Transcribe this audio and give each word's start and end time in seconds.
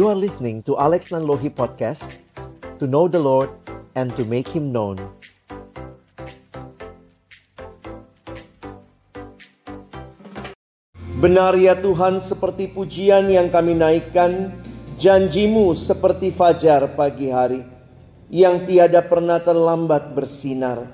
You 0.00 0.08
are 0.08 0.16
listening 0.16 0.64
to 0.64 0.80
Alex 0.80 1.12
Nanlohi 1.12 1.52
Podcast 1.52 2.24
To 2.80 2.88
know 2.88 3.04
the 3.04 3.20
Lord 3.20 3.52
and 3.92 4.08
to 4.16 4.24
make 4.24 4.48
Him 4.48 4.72
known. 4.72 4.96
Benar 11.20 11.52
ya 11.60 11.76
Tuhan 11.76 12.16
seperti 12.16 12.72
pujian 12.72 13.28
yang 13.28 13.52
kami 13.52 13.76
naikkan 13.76 14.56
Janjimu 14.96 15.76
seperti 15.76 16.32
fajar 16.32 16.96
pagi 16.96 17.28
hari 17.28 17.68
Yang 18.32 18.72
tiada 18.72 19.04
pernah 19.04 19.36
terlambat 19.36 20.16
bersinar. 20.16 20.88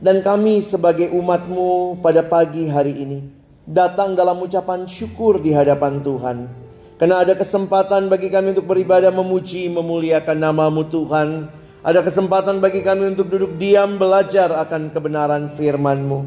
Dan 0.00 0.24
kami 0.24 0.64
sebagai 0.64 1.12
umatmu 1.12 2.00
pada 2.00 2.24
pagi 2.24 2.72
hari 2.72 3.04
ini 3.04 3.20
Datang 3.68 4.16
dalam 4.16 4.40
ucapan 4.40 4.88
syukur 4.88 5.44
di 5.44 5.52
hadapan 5.52 6.00
Tuhan 6.00 6.64
Karena 6.96 7.20
ada 7.20 7.36
kesempatan 7.36 8.08
bagi 8.08 8.32
kami 8.32 8.56
untuk 8.56 8.72
beribadah 8.72 9.12
memuji 9.12 9.68
memuliakan 9.68 10.36
namamu 10.40 10.88
Tuhan 10.88 11.44
Ada 11.84 12.00
kesempatan 12.00 12.58
bagi 12.58 12.80
kami 12.80 13.12
untuk 13.12 13.28
duduk 13.28 13.60
diam 13.60 14.00
belajar 14.00 14.48
akan 14.64 14.90
kebenaran 14.96 15.52
firmanmu 15.52 16.24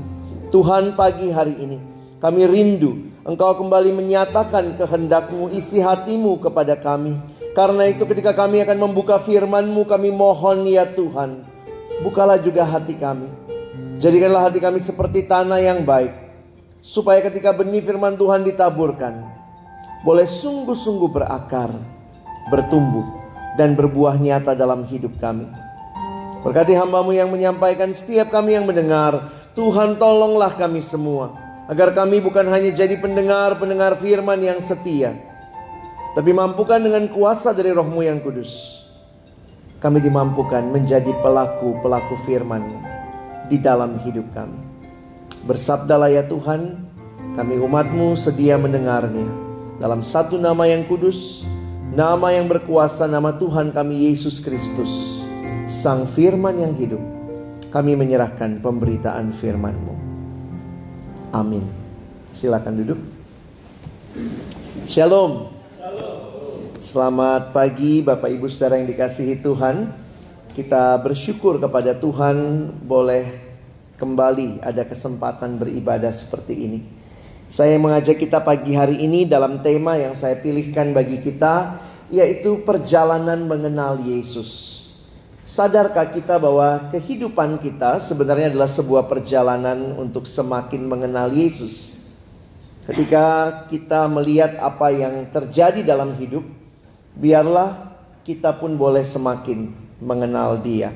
Tuhan 0.53 0.93
pagi 0.93 1.33
hari 1.33 1.57
ini 1.57 1.77
kami 2.21 2.45
rindu 2.45 3.09
Engkau 3.29 3.51
kembali 3.61 3.93
menyatakan 3.93 4.73
kehendakmu, 4.73 5.53
isi 5.53 5.77
hatimu 5.77 6.41
kepada 6.41 6.73
kami. 6.73 7.13
Karena 7.53 7.85
itu 7.85 8.01
ketika 8.09 8.33
kami 8.33 8.65
akan 8.65 8.89
membuka 8.89 9.21
firmanmu, 9.21 9.85
kami 9.85 10.09
mohon 10.09 10.65
ya 10.65 10.89
Tuhan. 10.89 11.45
Bukalah 12.01 12.41
juga 12.41 12.65
hati 12.65 12.97
kami. 12.97 13.29
Jadikanlah 14.01 14.49
hati 14.49 14.57
kami 14.57 14.81
seperti 14.81 15.29
tanah 15.29 15.61
yang 15.61 15.85
baik. 15.85 16.09
Supaya 16.81 17.21
ketika 17.21 17.53
benih 17.53 17.85
firman 17.85 18.17
Tuhan 18.17 18.41
ditaburkan. 18.41 19.38
Boleh 20.05 20.27
sungguh-sungguh 20.27 21.09
berakar, 21.11 21.75
bertumbuh, 22.47 23.05
dan 23.59 23.75
berbuah 23.75 24.15
nyata 24.15 24.55
dalam 24.55 24.87
hidup 24.87 25.19
kami. 25.19 25.47
Berkati 26.39 26.71
hambamu 26.71 27.11
yang 27.11 27.27
menyampaikan 27.27 27.91
setiap 27.91 28.31
kami 28.31 28.55
yang 28.55 28.63
mendengar. 28.63 29.35
Tuhan 29.57 29.99
tolonglah 29.99 30.55
kami 30.55 30.79
semua 30.79 31.49
Agar 31.69 31.93
kami 31.93 32.17
bukan 32.17 32.49
hanya 32.49 32.73
jadi 32.73 32.97
pendengar-pendengar 32.97 34.01
firman 34.01 34.41
yang 34.41 34.57
setia. 34.57 35.13
Tapi 36.17 36.33
mampukan 36.33 36.81
dengan 36.81 37.05
kuasa 37.13 37.53
dari 37.53 37.69
rohmu 37.69 38.01
yang 38.01 38.17
kudus. 38.25 38.81
Kami 39.77 40.01
dimampukan 40.01 40.65
menjadi 40.65 41.13
pelaku-pelaku 41.21 42.17
firman 42.25 42.65
di 43.53 43.61
dalam 43.61 44.01
hidup 44.01 44.25
kami. 44.33 44.57
Bersabdalah 45.45 46.09
ya 46.09 46.25
Tuhan, 46.25 46.89
kami 47.37 47.61
umatmu 47.61 48.17
sedia 48.17 48.57
mendengarnya. 48.57 49.48
Dalam 49.79 50.03
satu 50.03 50.35
nama 50.35 50.67
yang 50.67 50.83
kudus, 50.91 51.47
nama 51.95 52.35
yang 52.35 52.51
berkuasa, 52.51 53.07
nama 53.07 53.31
Tuhan 53.31 53.71
kami 53.71 54.11
Yesus 54.11 54.43
Kristus. 54.43 55.23
Sang 55.71 56.03
firman 56.03 56.59
yang 56.59 56.75
hidup, 56.75 56.99
kami 57.71 57.95
menyerahkan 57.95 58.59
pemberitaan 58.59 59.31
firman-Mu. 59.31 59.95
Amin. 61.31 61.63
Silakan 62.35 62.75
duduk. 62.75 62.99
Shalom. 64.83 65.47
Selamat 66.83 67.55
pagi 67.55 68.03
Bapak 68.03 68.35
Ibu 68.35 68.51
Saudara 68.51 68.83
yang 68.83 68.89
dikasihi 68.91 69.39
Tuhan. 69.39 69.95
Kita 70.59 70.99
bersyukur 70.99 71.55
kepada 71.55 71.95
Tuhan 71.95 72.67
boleh 72.83 73.31
kembali 73.95 74.59
ada 74.59 74.83
kesempatan 74.83 75.55
beribadah 75.55 76.11
seperti 76.11 76.67
ini. 76.67 76.98
Saya 77.49 77.81
mengajak 77.81 78.21
kita 78.21 78.45
pagi 78.45 78.77
hari 78.77 79.01
ini 79.01 79.25
dalam 79.25 79.65
tema 79.65 79.97
yang 79.97 80.13
saya 80.13 80.37
pilihkan 80.37 80.93
bagi 80.93 81.17
kita 81.17 81.81
yaitu 82.13 82.61
perjalanan 82.61 83.41
mengenal 83.49 83.97
Yesus. 84.05 84.85
Sadarkah 85.49 86.13
kita 86.13 86.37
bahwa 86.37 86.93
kehidupan 86.93 87.57
kita 87.57 87.97
sebenarnya 88.05 88.53
adalah 88.53 88.69
sebuah 88.69 89.09
perjalanan 89.09 89.97
untuk 89.97 90.29
semakin 90.29 90.85
mengenal 90.85 91.33
Yesus? 91.33 91.97
Ketika 92.85 93.25
kita 93.65 94.05
melihat 94.05 94.61
apa 94.61 94.93
yang 94.93 95.25
terjadi 95.33 95.81
dalam 95.81 96.13
hidup, 96.21 96.45
biarlah 97.17 97.97
kita 98.29 98.53
pun 98.61 98.77
boleh 98.77 99.01
semakin 99.01 99.73
mengenal 99.97 100.61
Dia. 100.61 100.93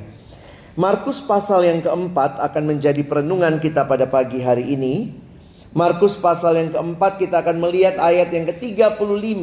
Markus 0.77 1.17
pasal 1.17 1.65
yang 1.65 1.81
keempat 1.81 2.37
akan 2.37 2.77
menjadi 2.77 3.01
perenungan 3.01 3.57
kita 3.57 3.89
pada 3.89 4.05
pagi 4.05 4.37
hari 4.37 4.69
ini. 4.69 5.22
Markus 5.73 6.13
pasal 6.13 6.61
yang 6.61 6.69
keempat 6.69 7.17
kita 7.17 7.41
akan 7.41 7.57
melihat 7.57 7.97
ayat 7.97 8.29
yang 8.29 8.45
ke-35 8.45 9.41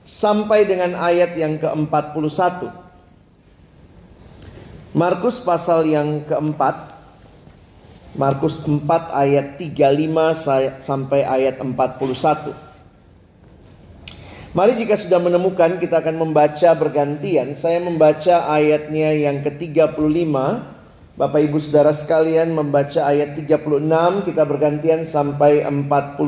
sampai 0.00 0.64
dengan 0.64 0.96
ayat 0.96 1.36
yang 1.36 1.60
ke-41. 1.60 2.72
Markus 4.96 5.36
pasal 5.36 5.84
yang 5.88 6.24
keempat 6.24 6.92
Markus 8.12 8.60
4 8.64 8.84
ayat 9.12 9.56
35 9.56 10.84
sampai 10.84 11.24
ayat 11.24 11.56
41 11.64 12.52
Mari 14.52 14.76
jika 14.76 15.00
sudah 15.00 15.16
menemukan 15.16 15.80
kita 15.80 16.04
akan 16.04 16.28
membaca 16.28 16.76
bergantian. 16.76 17.56
Saya 17.56 17.80
membaca 17.80 18.52
ayatnya 18.52 19.16
yang 19.16 19.40
ke-35 19.40 20.28
Bapak 21.12 21.44
ibu 21.44 21.60
saudara 21.60 21.92
sekalian 21.92 22.56
membaca 22.56 23.04
ayat 23.04 23.36
36 23.36 23.68
Kita 24.24 24.42
bergantian 24.48 25.04
sampai 25.04 25.60
41 25.60 26.18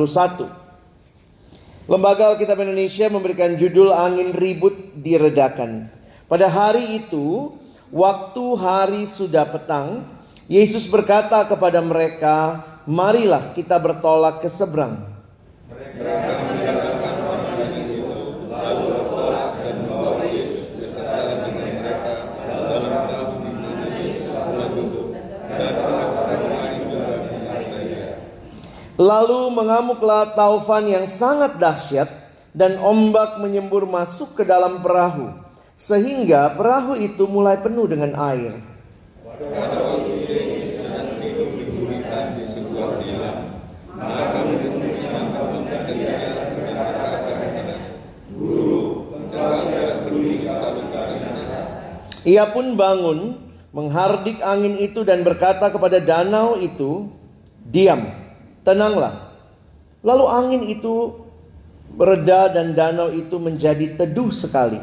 Lembaga 1.89 2.33
Alkitab 2.33 2.61
Indonesia 2.61 3.09
memberikan 3.09 3.57
judul 3.57 3.93
Angin 3.93 4.37
Ribut 4.37 4.93
Diredakan 5.01 5.89
Pada 6.29 6.53
hari 6.53 7.01
itu 7.01 7.57
Waktu 7.95 8.45
hari 8.59 9.03
sudah 9.07 9.47
petang, 9.47 10.03
Yesus 10.51 10.91
berkata 10.91 11.47
kepada 11.47 11.79
mereka, 11.79 12.59
"Marilah 12.91 13.55
kita 13.55 13.79
bertolak 13.79 14.43
ke 14.43 14.51
seberang." 14.51 15.07
Lalu 29.05 29.53
mengamuklah 29.53 30.33
taufan 30.33 30.89
yang 30.89 31.05
sangat 31.05 31.61
dahsyat 31.61 32.09
dan 32.57 32.81
ombak 32.81 33.37
menyembur 33.37 33.85
masuk 33.85 34.33
ke 34.33 34.49
dalam 34.49 34.81
perahu 34.81 35.29
sehingga 35.77 36.49
perahu 36.57 36.97
itu 36.97 37.29
mulai 37.29 37.61
penuh 37.61 37.85
dengan 37.85 38.17
air. 38.17 38.57
Ia 52.25 52.49
pun 52.49 52.73
bangun, 52.73 53.37
menghardik 53.69 54.41
angin 54.41 54.81
itu 54.81 55.05
dan 55.05 55.21
berkata 55.21 55.69
kepada 55.69 56.01
danau 56.01 56.57
itu, 56.57 57.13
"Diam, 57.69 58.24
tenanglah." 58.65 59.37
Lalu 60.05 60.25
angin 60.29 60.63
itu 60.69 61.25
bereda 61.95 62.51
dan 62.51 62.75
danau 62.75 63.09
itu 63.13 63.39
menjadi 63.39 63.95
teduh 63.95 64.35
sekali. 64.35 64.83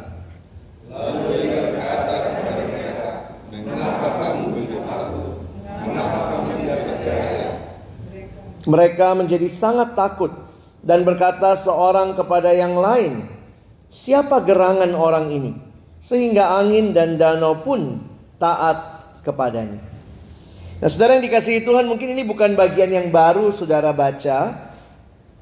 Mereka 8.62 9.08
menjadi 9.18 9.50
sangat 9.50 9.98
takut 9.98 10.30
dan 10.86 11.02
berkata 11.02 11.58
seorang 11.58 12.14
kepada 12.14 12.54
yang 12.54 12.78
lain, 12.78 13.26
Siapa 13.92 14.40
gerangan 14.48 14.96
orang 14.96 15.28
ini? 15.36 15.52
Sehingga 16.00 16.56
angin 16.56 16.96
dan 16.96 17.20
danau 17.20 17.60
pun 17.60 18.00
taat 18.40 19.04
kepadanya. 19.28 19.91
Nah 20.82 20.90
saudara 20.90 21.14
yang 21.14 21.30
dikasihi 21.30 21.62
Tuhan 21.62 21.86
mungkin 21.86 22.18
ini 22.18 22.26
bukan 22.26 22.58
bagian 22.58 22.90
yang 22.90 23.14
baru 23.14 23.54
saudara 23.54 23.94
baca. 23.94 24.74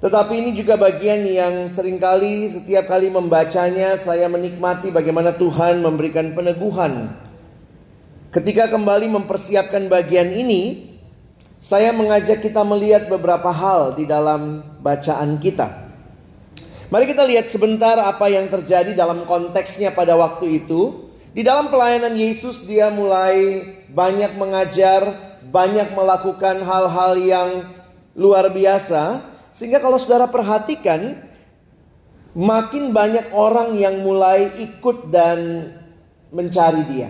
Tetapi 0.03 0.36
ini 0.36 0.51
juga 0.51 0.75
bagian 0.75 1.24
yang 1.24 1.71
sering 1.71 1.95
kali 1.95 2.51
setiap 2.51 2.91
kali 2.91 3.07
membacanya 3.07 3.95
saya 3.95 4.27
menikmati 4.27 4.91
bagaimana 4.91 5.31
Tuhan 5.39 5.80
memberikan 5.80 6.36
peneguhan. 6.36 7.15
Ketika 8.36 8.68
kembali 8.68 9.07
mempersiapkan 9.15 9.88
bagian 9.88 10.27
ini, 10.27 10.91
saya 11.63 11.95
mengajak 11.95 12.44
kita 12.44 12.59
melihat 12.68 13.07
beberapa 13.07 13.47
hal 13.51 13.95
di 13.95 14.03
dalam 14.03 14.59
bacaan 14.83 15.39
kita. 15.39 15.88
Mari 16.92 17.15
kita 17.15 17.24
lihat 17.24 17.47
sebentar 17.47 17.95
apa 17.95 18.27
yang 18.27 18.51
terjadi 18.51 18.92
dalam 18.92 19.24
konteksnya 19.24 19.95
pada 19.95 20.19
waktu 20.19 20.63
itu. 20.63 21.07
Di 21.31 21.47
dalam 21.47 21.71
pelayanan 21.71 22.18
Yesus 22.18 22.65
dia 22.65 22.89
mulai 22.89 23.62
banyak 23.88 24.33
mengajar, 24.33 25.29
banyak 25.50 25.94
melakukan 25.98 26.62
hal-hal 26.62 27.13
yang 27.18 27.50
luar 28.13 28.50
biasa 28.54 29.25
sehingga 29.54 29.81
kalau 29.81 29.98
saudara 29.98 30.30
perhatikan 30.30 31.25
makin 32.38 32.94
banyak 32.94 33.34
orang 33.34 33.74
yang 33.75 34.06
mulai 34.06 34.48
ikut 34.62 35.10
dan 35.10 35.72
mencari 36.30 36.84
dia. 36.86 37.10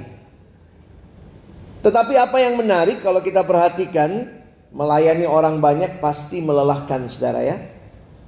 Tetapi 1.79 2.15
apa 2.19 2.37
yang 2.43 2.59
menarik 2.59 2.99
kalau 2.99 3.23
kita 3.23 3.43
perhatikan, 3.43 4.27
melayani 4.71 5.23
orang 5.23 5.63
banyak 5.63 6.03
pasti 6.03 6.43
melelahkan 6.43 7.07
saudara 7.07 7.39
ya. 7.43 7.57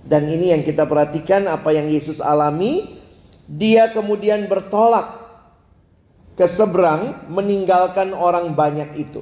Dan 0.02 0.28
ini 0.32 0.56
yang 0.56 0.64
kita 0.64 0.88
perhatikan 0.88 1.46
apa 1.52 1.76
yang 1.76 1.92
Yesus 1.92 2.24
alami, 2.24 3.00
dia 3.46 3.92
kemudian 3.92 4.48
bertolak 4.48 5.20
ke 6.40 6.48
seberang 6.48 7.28
meninggalkan 7.28 8.16
orang 8.16 8.56
banyak 8.56 8.98
itu. 8.98 9.22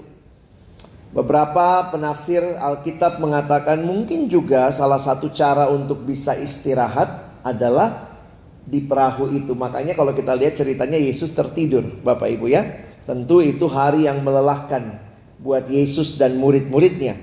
Beberapa 1.09 1.89
penafsir 1.89 2.41
Alkitab 2.61 3.17
mengatakan 3.17 3.81
mungkin 3.81 4.29
juga 4.29 4.69
salah 4.69 5.01
satu 5.01 5.33
cara 5.33 5.65
untuk 5.65 6.05
bisa 6.05 6.37
istirahat 6.37 7.41
adalah 7.41 8.13
di 8.61 8.77
perahu 8.77 9.33
itu. 9.33 9.57
Makanya 9.57 9.97
kalau 9.97 10.13
kita 10.13 10.37
lihat 10.37 10.53
ceritanya 10.53 11.01
Yesus 11.01 11.33
tertidur, 11.33 11.81
Bapak 12.05 12.29
Ibu 12.29 12.45
ya. 12.45 12.61
Tentu 13.09 13.41
itu 13.41 13.65
hari 13.65 14.05
yang 14.05 14.21
melelahkan 14.21 15.01
buat 15.41 15.65
Yesus 15.65 16.13
dan 16.13 16.37
murid-muridnya. 16.37 17.17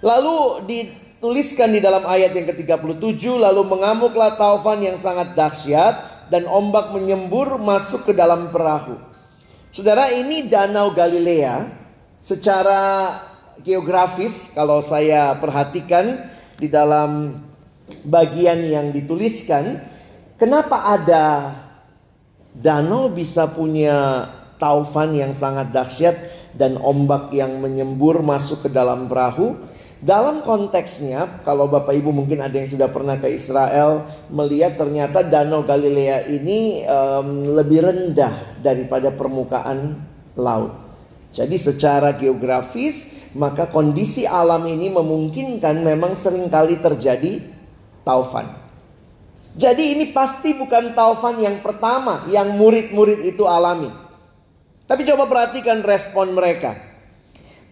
Lalu 0.00 0.64
dituliskan 0.64 1.76
di 1.76 1.84
dalam 1.84 2.08
ayat 2.08 2.32
yang 2.32 2.48
ke-37 2.48 3.20
lalu 3.20 3.62
mengamuklah 3.68 4.40
taufan 4.40 4.80
yang 4.80 4.96
sangat 4.96 5.36
dahsyat 5.36 6.24
dan 6.32 6.48
ombak 6.48 6.96
menyembur 6.96 7.60
masuk 7.60 8.08
ke 8.08 8.12
dalam 8.16 8.48
perahu. 8.48 8.96
Saudara 9.76 10.08
ini 10.08 10.48
Danau 10.48 10.96
Galilea 10.96 11.79
secara 12.20 13.16
geografis 13.60 14.48
kalau 14.52 14.80
saya 14.80 15.36
perhatikan 15.36 16.30
di 16.56 16.68
dalam 16.68 17.40
bagian 18.04 18.62
yang 18.64 18.92
dituliskan 18.94 19.80
kenapa 20.36 20.96
ada 20.96 21.26
danau 22.54 23.10
bisa 23.12 23.48
punya 23.50 24.28
taufan 24.60 25.16
yang 25.16 25.32
sangat 25.32 25.72
dahsyat 25.72 26.16
dan 26.54 26.76
ombak 26.76 27.32
yang 27.32 27.58
menyembur 27.58 28.20
masuk 28.20 28.66
ke 28.66 28.70
dalam 28.70 29.08
perahu. 29.08 29.56
Dalam 30.00 30.40
konteksnya, 30.40 31.44
kalau 31.44 31.68
Bapak 31.68 31.92
Ibu 31.92 32.08
mungkin 32.08 32.40
ada 32.40 32.56
yang 32.56 32.64
sudah 32.64 32.88
pernah 32.88 33.20
ke 33.20 33.28
Israel 33.36 34.08
melihat 34.32 34.80
ternyata 34.80 35.20
Danau 35.20 35.60
Galilea 35.60 36.24
ini 36.24 36.88
um, 36.88 37.52
lebih 37.52 37.84
rendah 37.84 38.32
daripada 38.64 39.12
permukaan 39.12 40.00
laut. 40.40 40.89
Jadi 41.30 41.56
secara 41.56 42.14
geografis 42.14 43.20
maka 43.38 43.70
kondisi 43.70 44.26
alam 44.26 44.66
ini 44.66 44.90
memungkinkan 44.90 45.86
memang 45.86 46.18
sering 46.18 46.50
kali 46.50 46.82
terjadi 46.82 47.38
taufan. 48.02 48.50
Jadi 49.54 49.98
ini 49.98 50.10
pasti 50.10 50.54
bukan 50.54 50.94
taufan 50.94 51.38
yang 51.42 51.62
pertama 51.62 52.26
yang 52.30 52.54
murid-murid 52.54 53.22
itu 53.22 53.46
alami. 53.46 53.90
Tapi 54.86 55.06
coba 55.06 55.30
perhatikan 55.30 55.86
respon 55.86 56.34
mereka. 56.34 56.74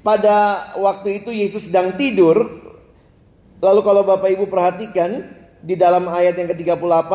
Pada 0.07 0.71
waktu 0.79 1.23
itu 1.23 1.35
Yesus 1.35 1.67
sedang 1.67 1.99
tidur. 1.99 2.63
Lalu 3.59 3.81
kalau 3.83 4.07
Bapak 4.07 4.31
Ibu 4.31 4.47
perhatikan 4.47 5.27
di 5.59 5.75
dalam 5.75 6.07
ayat 6.07 6.39
yang 6.39 6.47
ke-38 6.55 7.11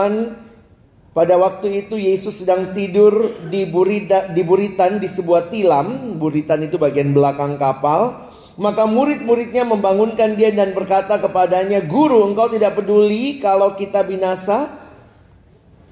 pada 1.13 1.38
waktu 1.38 1.86
itu 1.86 1.94
Yesus 1.94 2.42
sedang 2.42 2.74
tidur 2.74 3.30
di, 3.45 3.69
burida, 3.69 4.33
di 4.33 4.42
buritan 4.42 4.98
di 4.98 5.06
sebuah 5.06 5.54
tilam. 5.54 6.18
Buritan 6.18 6.65
itu 6.65 6.81
bagian 6.81 7.13
belakang 7.13 7.62
kapal. 7.62 8.33
Maka 8.57 8.89
murid-muridnya 8.89 9.62
membangunkan 9.62 10.33
dia 10.33 10.50
dan 10.50 10.74
berkata 10.74 11.21
kepadanya, 11.21 11.86
Guru 11.86 12.25
engkau 12.25 12.50
tidak 12.50 12.81
peduli 12.81 13.38
kalau 13.38 13.77
kita 13.77 14.01
binasa? 14.01 14.74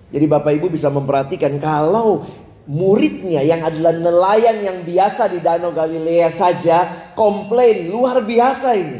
Jadi 0.10 0.26
Bapak 0.26 0.58
Ibu 0.58 0.74
bisa 0.74 0.90
memperhatikan 0.90 1.62
kalau 1.62 2.26
muridnya 2.66 3.46
yang 3.46 3.62
adalah 3.62 3.94
nelayan 3.94 4.58
yang 4.62 4.78
biasa 4.82 5.30
di 5.30 5.38
Danau 5.42 5.74
Galilea 5.74 6.34
saja 6.34 6.78
komplain 7.14 7.94
luar 7.94 8.26
biasa 8.26 8.70
ini. 8.74 9.00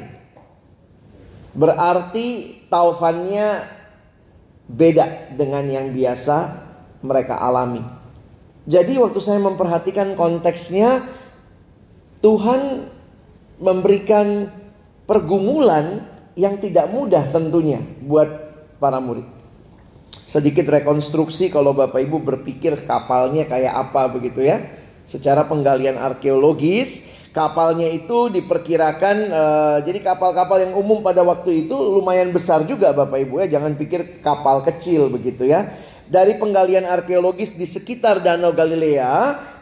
Berarti 1.52 2.28
taufannya 2.70 3.81
beda 4.72 5.36
dengan 5.36 5.68
yang 5.68 5.92
biasa 5.92 6.38
mereka 7.04 7.36
alami. 7.36 7.84
Jadi 8.64 8.96
waktu 9.02 9.20
saya 9.20 9.42
memperhatikan 9.42 10.16
konteksnya 10.16 11.04
Tuhan 12.22 12.88
memberikan 13.58 14.48
pergumulan 15.10 16.06
yang 16.38 16.62
tidak 16.62 16.88
mudah 16.88 17.28
tentunya 17.34 17.82
buat 18.06 18.30
para 18.78 19.02
murid 19.02 19.42
sedikit 20.32 20.72
rekonstruksi 20.72 21.52
kalau 21.52 21.76
Bapak 21.76 22.00
Ibu 22.08 22.24
berpikir 22.24 22.88
kapalnya 22.88 23.44
kayak 23.52 23.76
apa 23.76 24.08
begitu 24.08 24.48
ya. 24.48 24.64
Secara 25.04 25.44
penggalian 25.44 26.00
arkeologis, 26.00 27.04
kapalnya 27.32 27.88
itu 27.88 28.28
diperkirakan 28.32 29.18
uh, 29.32 29.78
jadi 29.84 30.00
kapal-kapal 30.04 30.62
yang 30.62 30.76
umum 30.76 31.00
pada 31.00 31.24
waktu 31.24 31.66
itu 31.68 31.76
lumayan 31.76 32.32
besar 32.32 32.64
juga 32.68 32.92
Bapak 32.92 33.20
Ibu 33.28 33.44
ya. 33.44 33.58
Jangan 33.60 33.76
pikir 33.76 34.24
kapal 34.24 34.64
kecil 34.68 35.08
begitu 35.12 35.48
ya. 35.48 35.72
Dari 36.12 36.36
penggalian 36.36 36.84
arkeologis 36.84 37.56
di 37.56 37.64
sekitar 37.64 38.20
Danau 38.20 38.52
Galilea 38.52 39.12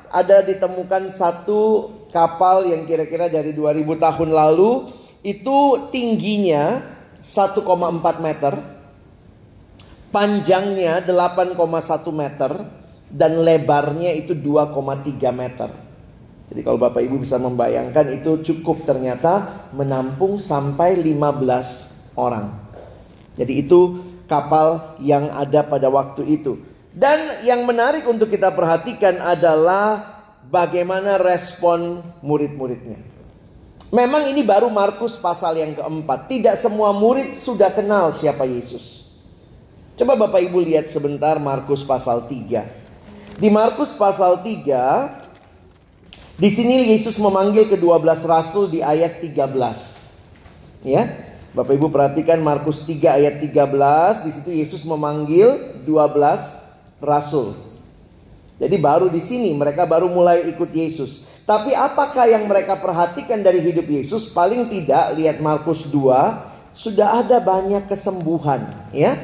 ada 0.09 0.37
ditemukan 0.41 1.13
satu 1.13 1.93
kapal 2.09 2.65
yang 2.65 2.89
kira-kira 2.89 3.29
dari 3.29 3.53
2000 3.53 3.85
tahun 3.85 4.29
lalu 4.33 4.89
itu 5.21 5.57
tingginya 5.93 6.81
1,4 7.21 7.61
meter 8.17 8.79
Panjangnya 10.09 11.05
8,1 11.05 11.53
meter 12.09 12.65
dan 13.13 13.45
lebarnya 13.45 14.09
itu 14.17 14.33
2,3 14.33 15.29
meter. 15.29 15.69
Jadi 16.49 16.65
kalau 16.65 16.81
Bapak 16.81 17.05
Ibu 17.05 17.21
bisa 17.21 17.37
membayangkan 17.37 18.09
itu 18.09 18.41
cukup 18.41 18.81
ternyata 18.81 19.69
menampung 19.69 20.41
sampai 20.41 20.97
15 20.97 22.17
orang. 22.17 22.49
Jadi 23.37 23.53
itu 23.61 24.01
kapal 24.25 24.97
yang 24.97 25.29
ada 25.29 25.61
pada 25.61 25.93
waktu 25.93 26.25
itu. 26.25 26.57
Dan 26.89 27.45
yang 27.45 27.69
menarik 27.69 28.01
untuk 28.09 28.33
kita 28.33 28.49
perhatikan 28.49 29.21
adalah 29.21 30.21
bagaimana 30.49 31.21
respon 31.21 32.01
murid-muridnya. 32.25 32.97
Memang 33.89 34.29
ini 34.29 34.41
baru 34.45 34.69
Markus 34.69 35.17
pasal 35.17 35.57
yang 35.57 35.73
keempat. 35.77 36.29
Tidak 36.29 36.57
semua 36.57 36.93
murid 36.93 37.37
sudah 37.41 37.73
kenal 37.73 38.09
siapa 38.13 38.45
Yesus. 38.45 39.05
Coba 39.97 40.17
Bapak 40.17 40.41
Ibu 40.45 40.61
lihat 40.61 40.85
sebentar 40.89 41.37
Markus 41.41 41.85
pasal 41.85 42.25
3. 42.25 43.37
Di 43.37 43.49
Markus 43.49 43.93
pasal 43.97 44.41
3 44.45 45.18
di 46.39 46.47
sini 46.47 46.95
Yesus 46.95 47.19
memanggil 47.19 47.67
kedua 47.67 47.99
belas 47.99 48.23
rasul 48.23 48.71
di 48.71 48.79
ayat 48.79 49.19
13. 49.19 50.87
Ya. 50.87 51.27
Bapak 51.49 51.75
Ibu 51.75 51.91
perhatikan 51.91 52.39
Markus 52.39 52.85
3 52.85 53.19
ayat 53.19 53.41
13, 53.41 54.23
di 54.23 54.31
situ 54.31 54.49
Yesus 54.53 54.85
memanggil 54.85 55.81
12 55.83 57.01
rasul. 57.01 57.57
Jadi 58.61 58.77
baru 58.77 59.09
di 59.09 59.17
sini 59.17 59.51
mereka 59.57 59.83
baru 59.83 60.07
mulai 60.07 60.45
ikut 60.47 60.69
Yesus. 60.69 61.25
Tapi 61.49 61.73
apakah 61.73 62.29
yang 62.29 62.45
mereka 62.45 62.77
perhatikan 62.77 63.41
dari 63.41 63.65
hidup 63.65 63.89
Yesus? 63.89 64.29
Paling 64.29 64.69
tidak 64.69 65.17
lihat 65.17 65.41
Markus 65.41 65.89
2 65.89 66.71
sudah 66.77 67.25
ada 67.25 67.41
banyak 67.41 67.89
kesembuhan, 67.89 68.69
ya. 68.93 69.17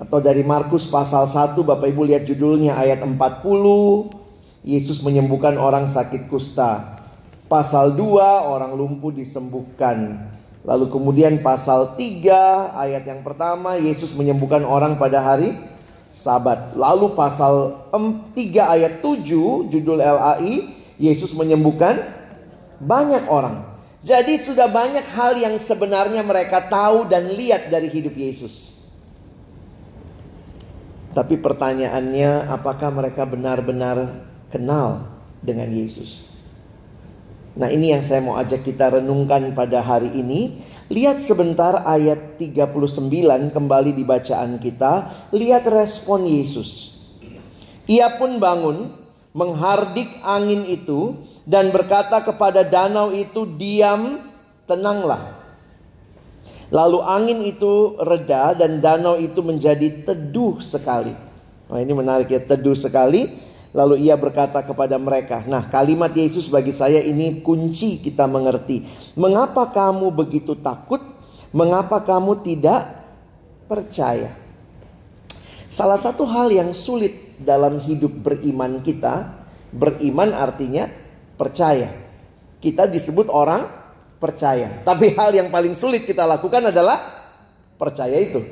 Atau 0.00 0.24
dari 0.24 0.40
Markus 0.42 0.88
pasal 0.88 1.28
1 1.28 1.52
Bapak 1.62 1.86
Ibu 1.86 2.08
lihat 2.08 2.24
judulnya 2.24 2.80
ayat 2.80 3.04
40 3.04 4.21
Yesus 4.62 5.02
menyembuhkan 5.02 5.58
orang 5.58 5.90
sakit 5.90 6.30
kusta. 6.30 7.02
Pasal 7.50 7.98
2 7.98 8.22
orang 8.48 8.72
lumpuh 8.78 9.10
disembuhkan. 9.10 10.30
Lalu 10.62 10.86
kemudian 10.88 11.42
pasal 11.42 11.98
3 11.98 12.78
ayat 12.78 13.02
yang 13.02 13.26
pertama 13.26 13.74
Yesus 13.74 14.14
menyembuhkan 14.14 14.62
orang 14.62 14.94
pada 14.94 15.18
hari 15.18 15.58
Sabat. 16.14 16.78
Lalu 16.78 17.18
pasal 17.18 17.82
3 17.90 18.38
ayat 18.62 19.02
7 19.02 19.68
judul 19.68 19.98
LAI 19.98 20.70
Yesus 20.96 21.34
menyembuhkan 21.34 21.98
banyak 22.78 23.26
orang. 23.26 23.66
Jadi 24.06 24.38
sudah 24.38 24.70
banyak 24.70 25.06
hal 25.14 25.38
yang 25.38 25.54
sebenarnya 25.58 26.22
mereka 26.22 26.62
tahu 26.62 27.10
dan 27.10 27.34
lihat 27.34 27.70
dari 27.70 27.90
hidup 27.90 28.14
Yesus. 28.14 28.74
Tapi 31.12 31.36
pertanyaannya 31.38 32.50
apakah 32.50 32.88
mereka 32.88 33.26
benar-benar 33.28 34.30
kenal 34.52 35.08
dengan 35.40 35.72
Yesus? 35.72 36.22
Nah 37.52 37.68
ini 37.68 37.92
yang 37.92 38.04
saya 38.04 38.24
mau 38.24 38.36
ajak 38.36 38.64
kita 38.64 39.00
renungkan 39.00 39.52
pada 39.52 39.80
hari 39.80 40.12
ini. 40.12 40.60
Lihat 40.92 41.24
sebentar 41.24 41.84
ayat 41.88 42.36
39 42.36 43.52
kembali 43.52 43.90
di 43.96 44.04
bacaan 44.04 44.60
kita. 44.60 45.26
Lihat 45.32 45.64
respon 45.68 46.28
Yesus. 46.28 46.92
Ia 47.88 48.20
pun 48.20 48.36
bangun 48.36 48.92
menghardik 49.32 50.20
angin 50.20 50.68
itu 50.68 51.16
dan 51.48 51.72
berkata 51.72 52.20
kepada 52.20 52.60
danau 52.64 53.10
itu 53.12 53.48
diam 53.56 54.20
tenanglah. 54.68 55.40
Lalu 56.72 56.98
angin 57.04 57.38
itu 57.44 58.00
reda 58.00 58.56
dan 58.56 58.80
danau 58.80 59.20
itu 59.20 59.44
menjadi 59.44 60.08
teduh 60.08 60.56
sekali. 60.64 61.12
Nah 61.68 61.78
ini 61.80 61.92
menarik 61.92 62.32
ya, 62.32 62.40
teduh 62.40 62.72
sekali. 62.72 63.51
Lalu 63.72 64.04
ia 64.04 64.20
berkata 64.20 64.60
kepada 64.60 65.00
mereka, 65.00 65.48
nah 65.48 65.64
kalimat 65.64 66.12
Yesus 66.12 66.44
bagi 66.44 66.76
saya 66.76 67.00
ini 67.00 67.40
kunci 67.40 68.04
kita 68.04 68.28
mengerti. 68.28 68.84
Mengapa 69.16 69.72
kamu 69.72 70.12
begitu 70.12 70.52
takut? 70.60 71.00
Mengapa 71.56 72.04
kamu 72.04 72.44
tidak 72.44 72.84
percaya? 73.64 74.36
Salah 75.72 75.96
satu 75.96 76.28
hal 76.28 76.52
yang 76.52 76.76
sulit 76.76 77.40
dalam 77.40 77.80
hidup 77.80 78.12
beriman 78.12 78.84
kita, 78.84 79.40
beriman 79.72 80.36
artinya 80.36 80.84
percaya. 81.40 81.96
Kita 82.60 82.84
disebut 82.84 83.32
orang 83.32 83.64
percaya. 84.20 84.84
Tapi 84.84 85.16
hal 85.16 85.32
yang 85.32 85.48
paling 85.48 85.72
sulit 85.72 86.04
kita 86.04 86.28
lakukan 86.28 86.68
adalah 86.68 87.24
percaya 87.80 88.20
itu. 88.20 88.44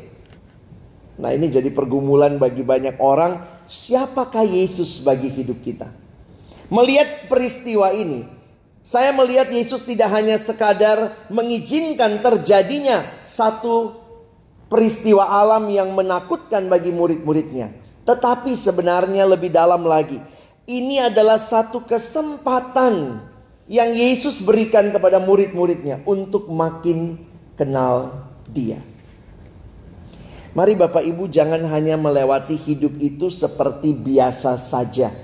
Nah, 1.21 1.37
ini 1.37 1.53
jadi 1.53 1.69
pergumulan 1.69 2.41
bagi 2.41 2.65
banyak 2.65 2.97
orang, 2.97 3.60
siapakah 3.71 4.43
Yesus 4.43 4.99
bagi 4.99 5.31
hidup 5.31 5.63
kita? 5.63 5.95
Melihat 6.67 7.31
peristiwa 7.31 7.95
ini, 7.95 8.27
saya 8.83 9.15
melihat 9.15 9.47
Yesus 9.47 9.87
tidak 9.87 10.11
hanya 10.11 10.35
sekadar 10.35 11.15
mengizinkan 11.31 12.19
terjadinya 12.19 13.07
satu 13.23 14.03
peristiwa 14.67 15.27
alam 15.27 15.71
yang 15.71 15.95
menakutkan 15.95 16.67
bagi 16.67 16.91
murid-muridnya. 16.91 17.71
Tetapi 18.03 18.59
sebenarnya 18.59 19.23
lebih 19.27 19.55
dalam 19.55 19.87
lagi. 19.87 20.19
Ini 20.71 21.11
adalah 21.11 21.39
satu 21.39 21.83
kesempatan 21.83 23.19
yang 23.67 23.91
Yesus 23.91 24.39
berikan 24.39 24.91
kepada 24.95 25.19
murid-muridnya 25.19 26.03
untuk 26.07 26.47
makin 26.51 27.19
kenal 27.59 28.27
dia. 28.47 28.79
Mari 30.51 30.75
Bapak 30.75 31.07
Ibu 31.07 31.31
jangan 31.31 31.63
hanya 31.71 31.95
melewati 31.95 32.59
hidup 32.59 32.99
itu 32.99 33.31
seperti 33.31 33.95
biasa 33.95 34.59
saja. 34.59 35.15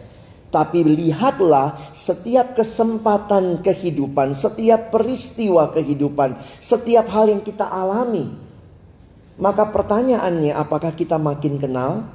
Tapi 0.51 0.87
lihatlah 0.87 1.75
setiap 1.91 2.55
kesempatan 2.55 3.61
kehidupan, 3.61 4.33
setiap 4.39 4.95
peristiwa 4.95 5.75
kehidupan, 5.75 6.39
setiap 6.63 7.11
hal 7.11 7.29
yang 7.29 7.43
kita 7.43 7.67
alami 7.67 8.47
maka 9.37 9.69
pertanyaannya 9.69 10.57
apakah 10.57 10.97
kita 10.97 11.21
makin 11.21 11.61
kenal 11.61 12.09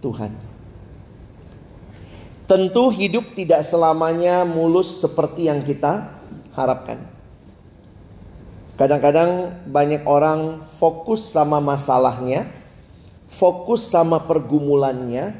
Tuhan? 0.00 0.32
Tentu 2.48 2.88
hidup 2.88 3.36
tidak 3.36 3.60
selamanya 3.60 4.48
mulus 4.48 5.04
seperti 5.04 5.52
yang 5.52 5.60
kita 5.60 6.08
harapkan. 6.56 7.04
Kadang-kadang 8.78 9.58
banyak 9.66 10.06
orang 10.06 10.62
fokus 10.78 11.34
sama 11.34 11.58
masalahnya, 11.58 12.46
fokus 13.26 13.90
sama 13.90 14.22
pergumulannya 14.22 15.34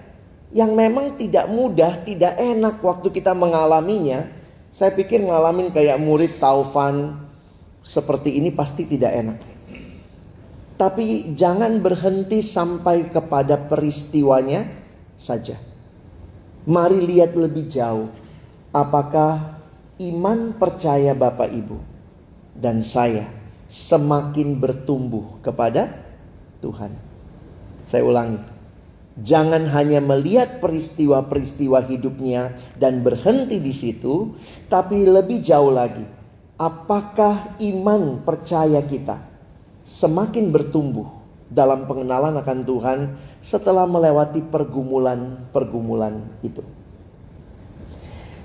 yang 0.51 0.75
memang 0.75 1.15
tidak 1.15 1.47
mudah, 1.47 2.03
tidak 2.03 2.35
enak 2.35 2.83
waktu 2.83 3.15
kita 3.15 3.39
mengalaminya. 3.39 4.27
Saya 4.75 4.91
pikir 4.91 5.23
ngalamin 5.23 5.71
kayak 5.71 6.03
murid 6.03 6.43
Taufan 6.43 7.15
seperti 7.87 8.43
ini 8.43 8.51
pasti 8.51 8.83
tidak 8.91 9.15
enak. 9.15 9.39
Tapi 10.75 11.31
jangan 11.39 11.79
berhenti 11.79 12.43
sampai 12.43 13.07
kepada 13.07 13.55
peristiwanya 13.55 14.67
saja. 15.15 15.63
Mari 16.67 17.07
lihat 17.07 17.39
lebih 17.39 17.71
jauh. 17.71 18.11
Apakah 18.75 19.63
iman 20.03 20.59
percaya 20.59 21.15
Bapak 21.15 21.55
Ibu 21.55 21.88
dan 22.59 22.83
saya 22.83 23.31
semakin 23.71 24.59
bertumbuh 24.59 25.39
kepada 25.39 25.95
Tuhan. 26.59 26.91
Saya 27.87 28.03
ulangi. 28.03 28.43
Jangan 29.19 29.67
hanya 29.75 29.99
melihat 29.99 30.63
peristiwa-peristiwa 30.63 31.83
hidupnya 31.91 32.55
dan 32.79 33.03
berhenti 33.03 33.59
di 33.59 33.75
situ, 33.75 34.35
tapi 34.71 35.03
lebih 35.07 35.43
jauh 35.43 35.75
lagi. 35.75 36.07
Apakah 36.59 37.59
iman 37.59 38.23
percaya 38.23 38.83
kita 38.83 39.19
semakin 39.83 40.55
bertumbuh 40.55 41.19
dalam 41.49 41.89
pengenalan 41.89 42.37
akan 42.39 42.59
Tuhan 42.63 42.99
setelah 43.41 43.89
melewati 43.89 44.45
pergumulan-pergumulan 44.45 46.21
itu. 46.45 46.61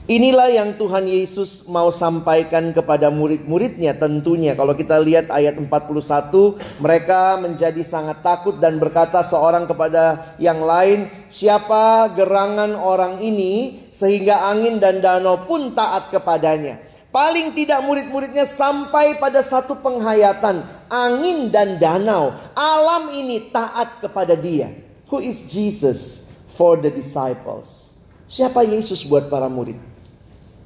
Inilah 0.03 0.51
yang 0.51 0.75
Tuhan 0.75 1.07
Yesus 1.07 1.63
mau 1.63 1.87
sampaikan 1.87 2.75
kepada 2.75 3.07
murid-muridnya 3.07 3.95
tentunya. 3.95 4.51
Kalau 4.51 4.75
kita 4.75 4.99
lihat 4.99 5.31
ayat 5.31 5.55
41, 5.55 6.59
mereka 6.83 7.39
menjadi 7.39 7.79
sangat 7.87 8.19
takut 8.19 8.59
dan 8.59 8.83
berkata 8.83 9.23
seorang 9.23 9.63
kepada 9.63 10.35
yang 10.43 10.59
lain, 10.59 11.07
"Siapa 11.31 12.11
gerangan 12.19 12.75
orang 12.75 13.23
ini 13.23 13.79
sehingga 13.95 14.43
angin 14.43 14.83
dan 14.83 14.99
danau 14.99 15.47
pun 15.47 15.71
taat 15.71 16.11
kepadanya?" 16.11 16.83
Paling 17.07 17.55
tidak 17.55 17.79
murid-muridnya 17.87 18.43
sampai 18.43 19.15
pada 19.15 19.39
satu 19.39 19.79
penghayatan. 19.79 20.67
Angin 20.91 21.47
dan 21.47 21.79
danau. 21.79 22.35
Alam 22.59 23.07
ini 23.15 23.47
taat 23.55 24.03
kepada 24.03 24.35
dia. 24.35 24.67
Who 25.07 25.23
is 25.23 25.47
Jesus 25.47 26.27
for 26.51 26.75
the 26.75 26.91
disciples? 26.91 27.95
Siapa 28.27 28.67
Yesus 28.67 29.07
buat 29.07 29.31
para 29.31 29.47
murid? 29.47 29.92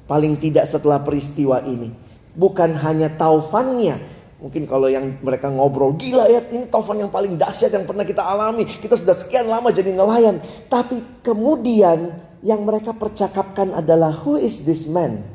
Paling 0.08 0.40
tidak 0.40 0.64
setelah 0.64 1.04
peristiwa 1.04 1.60
ini. 1.68 1.92
Bukan 2.32 2.72
hanya 2.80 3.12
taufannya. 3.12 4.00
Mungkin 4.40 4.64
kalau 4.64 4.88
yang 4.88 5.20
mereka 5.20 5.52
ngobrol. 5.52 5.98
Gila 6.00 6.30
ya 6.32 6.40
ini 6.48 6.64
taufan 6.70 7.02
yang 7.02 7.12
paling 7.12 7.36
dahsyat 7.36 7.74
yang 7.74 7.84
pernah 7.84 8.08
kita 8.08 8.24
alami. 8.24 8.64
Kita 8.64 8.96
sudah 8.96 9.12
sekian 9.12 9.44
lama 9.44 9.68
jadi 9.68 9.92
nelayan. 9.92 10.40
Tapi 10.72 11.20
kemudian 11.20 12.16
yang 12.40 12.64
mereka 12.64 12.96
percakapkan 12.96 13.76
adalah 13.76 14.14
who 14.24 14.40
is 14.40 14.64
this 14.64 14.88
man? 14.88 15.26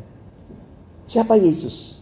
Siapa 1.06 1.36
Yesus? 1.36 2.00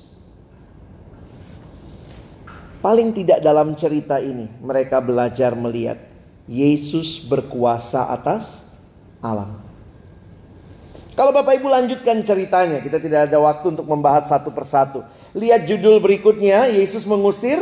Paling 2.82 3.14
tidak 3.14 3.46
dalam 3.46 3.78
cerita 3.78 4.18
ini 4.18 4.50
mereka 4.62 4.98
belajar 5.02 5.54
melihat 5.54 6.02
Yesus 6.50 7.22
berkuasa 7.22 8.10
atas 8.10 8.66
alam. 9.22 9.71
Kalau 11.22 11.38
Bapak 11.38 11.54
Ibu 11.62 11.70
lanjutkan 11.70 12.26
ceritanya, 12.26 12.82
kita 12.82 12.98
tidak 12.98 13.30
ada 13.30 13.38
waktu 13.38 13.78
untuk 13.78 13.86
membahas 13.86 14.26
satu 14.26 14.50
persatu. 14.50 15.06
Lihat 15.38 15.70
judul 15.70 16.02
berikutnya, 16.02 16.66
Yesus 16.66 17.06
mengusir 17.06 17.62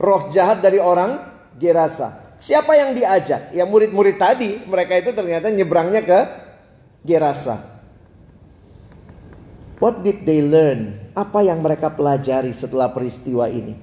roh 0.00 0.32
jahat 0.32 0.64
dari 0.64 0.80
orang 0.80 1.20
Gerasa. 1.60 2.32
Siapa 2.40 2.72
yang 2.72 2.96
diajak? 2.96 3.52
Ya 3.52 3.68
murid-murid 3.68 4.16
tadi, 4.16 4.56
mereka 4.64 4.96
itu 4.96 5.12
ternyata 5.12 5.52
nyebrangnya 5.52 6.00
ke 6.00 6.18
Gerasa. 7.04 7.60
What 9.84 10.00
did 10.00 10.24
they 10.24 10.40
learn? 10.40 11.12
Apa 11.12 11.44
yang 11.44 11.60
mereka 11.60 11.92
pelajari 11.92 12.56
setelah 12.56 12.88
peristiwa 12.88 13.52
ini? 13.52 13.76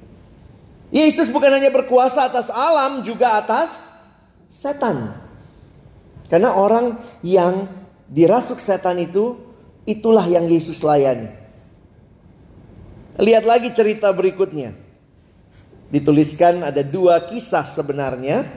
Yesus 0.90 1.30
bukan 1.30 1.62
hanya 1.62 1.70
berkuasa 1.70 2.26
atas 2.26 2.50
alam, 2.50 3.06
juga 3.06 3.38
atas 3.38 3.86
setan. 4.50 5.14
Karena 6.26 6.58
orang 6.58 6.98
yang 7.22 7.81
dirasuk 8.12 8.60
setan 8.60 9.00
itu, 9.00 9.40
itulah 9.88 10.28
yang 10.28 10.46
Yesus 10.46 10.84
layani. 10.84 11.32
Lihat 13.16 13.48
lagi 13.48 13.72
cerita 13.72 14.12
berikutnya. 14.12 14.76
Dituliskan 15.92 16.64
ada 16.64 16.84
dua 16.84 17.24
kisah 17.28 17.68
sebenarnya. 17.68 18.48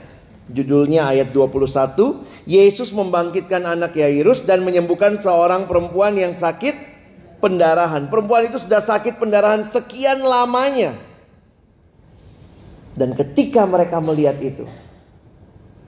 Judulnya 0.45 1.09
ayat 1.09 1.33
21. 1.33 2.21
Yesus 2.45 2.93
membangkitkan 2.93 3.65
anak 3.65 3.97
Yairus 3.97 4.45
dan 4.45 4.61
menyembuhkan 4.61 5.17
seorang 5.17 5.65
perempuan 5.65 6.13
yang 6.13 6.37
sakit 6.37 6.77
pendarahan. 7.41 8.05
Perempuan 8.07 8.45
itu 8.45 8.61
sudah 8.61 8.77
sakit 8.77 9.17
pendarahan 9.17 9.65
sekian 9.65 10.21
lamanya. 10.21 10.93
Dan 12.95 13.17
ketika 13.17 13.67
mereka 13.67 13.99
melihat 13.99 14.37
itu, 14.39 14.63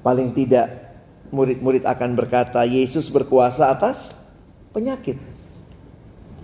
paling 0.04 0.36
tidak 0.36 0.87
murid-murid 1.32 1.84
akan 1.84 2.16
berkata, 2.16 2.64
Yesus 2.64 3.12
berkuasa 3.12 3.72
atas 3.72 4.16
penyakit. 4.72 5.20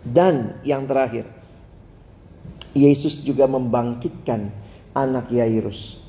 Dan 0.03 0.59
yang 0.67 0.83
terakhir, 0.83 1.23
Yesus 2.75 3.21
juga 3.21 3.47
membangkitkan 3.47 4.51
anak 4.91 5.29
Yairus. 5.31 6.01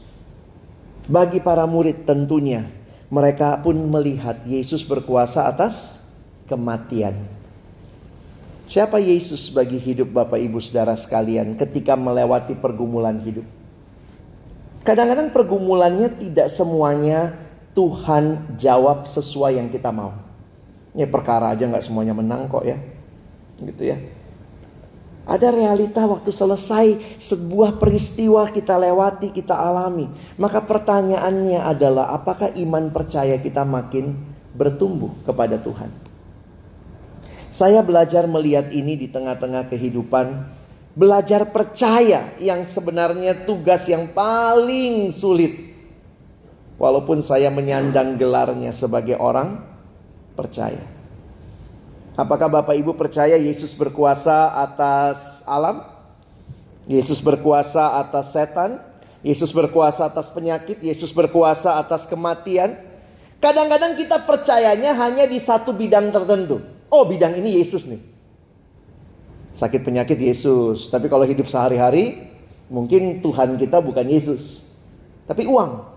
Bagi 1.04 1.38
para 1.38 1.68
murid 1.68 2.08
tentunya 2.08 2.64
mereka 3.12 3.60
pun 3.60 3.76
melihat 3.76 4.40
Yesus 4.48 4.80
berkuasa 4.80 5.44
atas 5.44 6.00
kematian. 6.48 7.14
Siapa 8.64 8.96
Yesus 8.96 9.52
bagi 9.52 9.76
hidup 9.76 10.08
Bapak 10.16 10.40
Ibu 10.40 10.56
Saudara 10.56 10.96
sekalian 10.96 11.52
ketika 11.60 11.92
melewati 11.94 12.56
pergumulan 12.56 13.20
hidup? 13.20 13.44
Kadang-kadang 14.80 15.28
pergumulannya 15.36 16.08
tidak 16.16 16.48
semuanya 16.48 17.43
Tuhan 17.74 18.54
jawab 18.54 19.10
sesuai 19.10 19.58
yang 19.58 19.68
kita 19.68 19.90
mau. 19.90 20.14
Ya 20.94 21.10
perkara 21.10 21.50
aja 21.50 21.66
nggak 21.66 21.82
semuanya 21.82 22.14
menang 22.14 22.46
kok 22.46 22.62
ya. 22.62 22.78
Gitu 23.58 23.82
ya. 23.90 23.98
Ada 25.24 25.50
realita 25.50 26.04
waktu 26.04 26.30
selesai 26.30 27.18
sebuah 27.18 27.80
peristiwa 27.80 28.44
kita 28.52 28.76
lewati, 28.76 29.32
kita 29.32 29.56
alami. 29.56 30.06
Maka 30.36 30.62
pertanyaannya 30.62 31.64
adalah 31.64 32.12
apakah 32.12 32.52
iman 32.54 32.92
percaya 32.92 33.40
kita 33.40 33.64
makin 33.64 34.14
bertumbuh 34.52 35.10
kepada 35.24 35.56
Tuhan? 35.58 35.90
Saya 37.48 37.80
belajar 37.80 38.28
melihat 38.28 38.68
ini 38.70 39.00
di 39.00 39.08
tengah-tengah 39.08 39.72
kehidupan. 39.72 40.26
Belajar 40.94 41.50
percaya 41.50 42.38
yang 42.38 42.62
sebenarnya 42.62 43.48
tugas 43.48 43.90
yang 43.90 44.06
paling 44.14 45.10
sulit. 45.10 45.73
Walaupun 46.74 47.22
saya 47.22 47.54
menyandang 47.54 48.18
gelarnya 48.18 48.74
sebagai 48.74 49.14
orang 49.18 49.62
percaya. 50.34 50.82
Apakah 52.14 52.46
Bapak 52.46 52.78
Ibu 52.78 52.94
percaya 52.94 53.34
Yesus 53.34 53.74
berkuasa 53.74 54.54
atas 54.54 55.42
alam? 55.46 55.82
Yesus 56.86 57.18
berkuasa 57.18 57.98
atas 57.98 58.34
setan? 58.34 58.78
Yesus 59.24 59.50
berkuasa 59.50 60.06
atas 60.06 60.30
penyakit? 60.30 60.78
Yesus 60.82 61.10
berkuasa 61.10 61.78
atas 61.78 62.06
kematian? 62.06 62.78
Kadang-kadang 63.42 63.98
kita 63.98 64.22
percayanya 64.22 64.94
hanya 64.94 65.26
di 65.26 65.42
satu 65.42 65.74
bidang 65.74 66.14
tertentu. 66.14 66.62
Oh, 66.86 67.02
bidang 67.02 67.34
ini 67.34 67.58
Yesus 67.58 67.82
nih. 67.88 67.98
Sakit 69.54 69.86
penyakit 69.86 70.18
Yesus, 70.18 70.90
tapi 70.90 71.06
kalau 71.06 71.22
hidup 71.22 71.46
sehari-hari 71.46 72.30
mungkin 72.66 73.22
Tuhan 73.22 73.54
kita 73.54 73.78
bukan 73.78 74.06
Yesus. 74.06 74.66
Tapi 75.30 75.46
uang. 75.46 75.93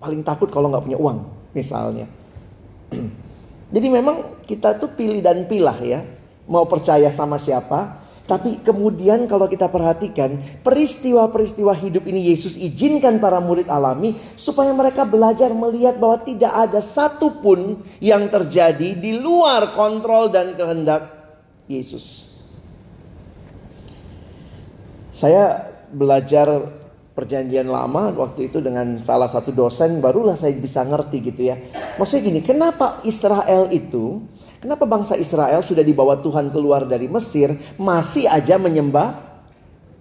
Paling 0.00 0.24
takut 0.24 0.48
kalau 0.48 0.72
nggak 0.72 0.84
punya 0.88 0.98
uang, 0.98 1.18
misalnya. 1.52 2.08
Jadi 3.74 3.86
memang 3.86 4.42
kita 4.48 4.80
tuh 4.80 4.96
pilih 4.96 5.20
dan 5.20 5.44
pilah 5.44 5.76
ya. 5.78 6.00
Mau 6.48 6.64
percaya 6.64 7.12
sama 7.12 7.36
siapa. 7.36 8.00
Tapi 8.24 8.62
kemudian 8.62 9.26
kalau 9.26 9.50
kita 9.50 9.66
perhatikan 9.66 10.38
peristiwa-peristiwa 10.62 11.74
hidup 11.74 12.06
ini 12.06 12.30
Yesus 12.30 12.54
izinkan 12.54 13.18
para 13.18 13.42
murid 13.42 13.66
alami 13.66 14.14
supaya 14.38 14.70
mereka 14.70 15.02
belajar 15.02 15.50
melihat 15.50 15.98
bahwa 15.98 16.22
tidak 16.22 16.54
ada 16.54 16.78
satupun 16.78 17.82
yang 17.98 18.30
terjadi 18.30 18.94
di 18.94 19.18
luar 19.18 19.74
kontrol 19.74 20.30
dan 20.30 20.54
kehendak 20.54 21.10
Yesus. 21.66 22.30
Saya 25.10 25.66
belajar 25.90 26.79
perjanjian 27.20 27.68
lama 27.68 28.16
waktu 28.16 28.48
itu 28.48 28.64
dengan 28.64 28.96
salah 29.04 29.28
satu 29.28 29.52
dosen 29.52 30.00
barulah 30.00 30.40
saya 30.40 30.56
bisa 30.56 30.80
ngerti 30.80 31.20
gitu 31.28 31.52
ya. 31.52 31.60
Maksudnya 32.00 32.32
gini, 32.32 32.40
kenapa 32.40 33.04
Israel 33.04 33.68
itu, 33.68 34.24
kenapa 34.56 34.88
bangsa 34.88 35.20
Israel 35.20 35.60
sudah 35.60 35.84
dibawa 35.84 36.16
Tuhan 36.24 36.48
keluar 36.48 36.88
dari 36.88 37.12
Mesir 37.12 37.52
masih 37.76 38.24
aja 38.24 38.56
menyembah 38.56 39.20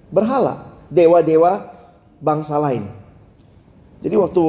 berhala, 0.08 0.80
dewa-dewa 0.88 1.76
bangsa 2.24 2.56
lain. 2.56 2.88
Jadi 4.00 4.16
waktu 4.16 4.44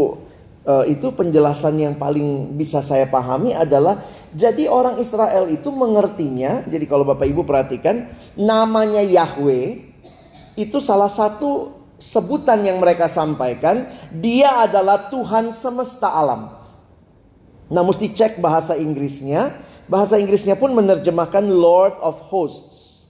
uh, 0.63 0.85
itu 0.87 1.11
penjelasan 1.11 1.75
yang 1.75 1.99
paling 1.99 2.55
bisa 2.55 2.79
saya 2.87 3.11
pahami 3.11 3.51
adalah 3.51 3.99
jadi 4.31 4.71
orang 4.71 5.03
Israel 5.03 5.51
itu 5.51 5.75
mengertinya, 5.75 6.63
jadi 6.71 6.87
kalau 6.87 7.03
Bapak 7.03 7.27
Ibu 7.27 7.43
perhatikan 7.43 8.07
namanya 8.39 9.03
Yahweh 9.03 9.91
itu 10.55 10.79
salah 10.79 11.11
satu 11.11 11.80
sebutan 12.01 12.65
yang 12.65 12.81
mereka 12.81 13.07
sampaikan, 13.07 13.87
dia 14.09 14.65
adalah 14.65 15.13
Tuhan 15.13 15.53
semesta 15.53 16.11
alam. 16.11 16.59
Nah, 17.71 17.87
mesti 17.87 18.11
cek 18.11 18.43
bahasa 18.43 18.75
Inggrisnya. 18.75 19.55
Bahasa 19.87 20.19
Inggrisnya 20.19 20.59
pun 20.59 20.75
menerjemahkan 20.75 21.45
Lord 21.47 22.01
of 22.03 22.19
Hosts. 22.33 23.07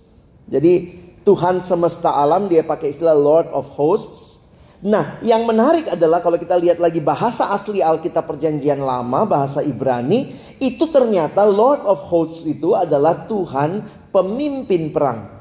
Jadi, 0.51 1.01
Tuhan 1.25 1.63
semesta 1.63 2.13
alam 2.13 2.51
dia 2.51 2.67
pakai 2.67 2.93
istilah 2.93 3.17
Lord 3.17 3.49
of 3.55 3.73
Hosts. 3.73 4.43
Nah, 4.81 5.21
yang 5.21 5.45
menarik 5.45 5.93
adalah 5.93 6.25
kalau 6.25 6.41
kita 6.41 6.57
lihat 6.57 6.81
lagi 6.81 7.05
bahasa 7.05 7.53
asli 7.53 7.85
Alkitab 7.85 8.25
Perjanjian 8.25 8.81
Lama, 8.81 9.29
bahasa 9.29 9.61
Ibrani, 9.61 10.33
itu 10.57 10.89
ternyata 10.89 11.45
Lord 11.45 11.85
of 11.85 12.01
Hosts 12.09 12.49
itu 12.49 12.73
adalah 12.73 13.29
Tuhan 13.29 13.85
pemimpin 14.09 14.89
perang. 14.89 15.40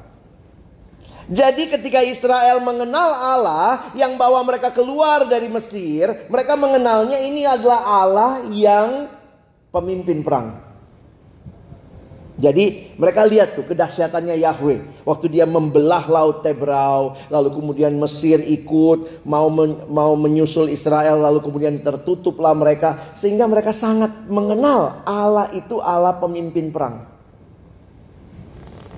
Jadi 1.30 1.70
ketika 1.70 2.02
Israel 2.02 2.58
mengenal 2.58 3.14
Allah 3.14 3.94
yang 3.94 4.18
bawa 4.18 4.42
mereka 4.42 4.74
keluar 4.74 5.22
dari 5.30 5.46
Mesir, 5.46 6.26
mereka 6.26 6.58
mengenalnya 6.58 7.22
ini 7.22 7.46
adalah 7.46 7.86
Allah 7.86 8.32
yang 8.50 9.06
pemimpin 9.70 10.26
perang. 10.26 10.58
Jadi 12.40 12.96
mereka 12.96 13.22
lihat 13.22 13.54
tuh 13.54 13.62
kedahsyatannya 13.62 14.42
Yahweh. 14.42 15.04
Waktu 15.06 15.28
dia 15.28 15.46
membelah 15.46 16.08
laut 16.08 16.40
Tebrau, 16.40 17.14
lalu 17.28 17.48
kemudian 17.52 17.94
Mesir 18.00 18.40
ikut 18.40 19.22
mau 19.22 19.46
men, 19.52 19.86
mau 19.86 20.16
menyusul 20.16 20.72
Israel, 20.72 21.20
lalu 21.20 21.44
kemudian 21.44 21.78
tertutuplah 21.84 22.56
mereka 22.56 23.12
sehingga 23.12 23.44
mereka 23.44 23.70
sangat 23.76 24.10
mengenal 24.26 25.04
Allah 25.04 25.52
itu 25.52 25.78
Allah 25.78 26.16
pemimpin 26.16 26.72
perang. 26.72 27.06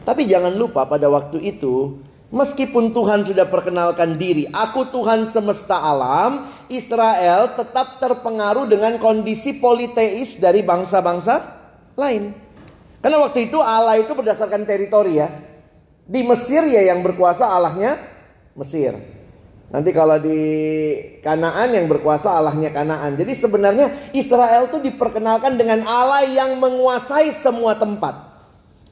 Tapi 0.06 0.22
jangan 0.24 0.54
lupa 0.54 0.86
pada 0.86 1.10
waktu 1.10 1.42
itu 1.42 1.98
Meskipun 2.32 2.96
Tuhan 2.96 3.28
sudah 3.28 3.44
perkenalkan 3.44 4.16
diri, 4.16 4.48
aku 4.48 4.88
Tuhan 4.88 5.28
semesta 5.28 5.76
alam, 5.76 6.48
Israel 6.72 7.52
tetap 7.52 8.00
terpengaruh 8.00 8.64
dengan 8.64 8.96
kondisi 8.96 9.52
politeis 9.60 10.40
dari 10.40 10.64
bangsa-bangsa 10.64 11.44
lain. 11.92 12.32
Karena 13.04 13.20
waktu 13.20 13.52
itu 13.52 13.60
Allah 13.60 14.00
itu 14.00 14.16
berdasarkan 14.16 14.64
teritori 14.64 15.20
ya. 15.20 15.28
Di 16.08 16.24
Mesir 16.24 16.64
ya 16.72 16.80
yang 16.88 17.04
berkuasa 17.04 17.52
Allahnya 17.52 18.00
Mesir. 18.56 18.96
Nanti 19.68 19.92
kalau 19.92 20.16
di 20.16 20.40
Kanaan 21.20 21.76
yang 21.76 21.84
berkuasa 21.84 22.32
Allahnya 22.32 22.72
Kanaan. 22.72 23.12
Jadi 23.20 23.36
sebenarnya 23.36 24.08
Israel 24.16 24.72
itu 24.72 24.80
diperkenalkan 24.80 25.60
dengan 25.60 25.84
Allah 25.84 26.24
yang 26.24 26.56
menguasai 26.56 27.28
semua 27.44 27.76
tempat. 27.76 28.32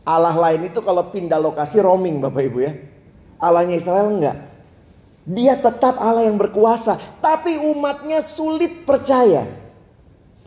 Allah 0.05 0.37
lain 0.37 0.69
itu 0.69 0.85
kalau 0.85 1.09
pindah 1.09 1.41
lokasi 1.41 1.81
roaming 1.81 2.21
Bapak 2.21 2.45
Ibu 2.45 2.59
ya. 2.61 3.00
Allahnya 3.41 3.81
Israel 3.81 4.13
enggak. 4.13 4.39
Dia 5.25 5.57
tetap 5.57 5.97
Allah 5.97 6.29
yang 6.29 6.37
berkuasa, 6.37 7.01
tapi 7.25 7.57
umatnya 7.57 8.21
sulit 8.21 8.85
percaya. 8.85 9.49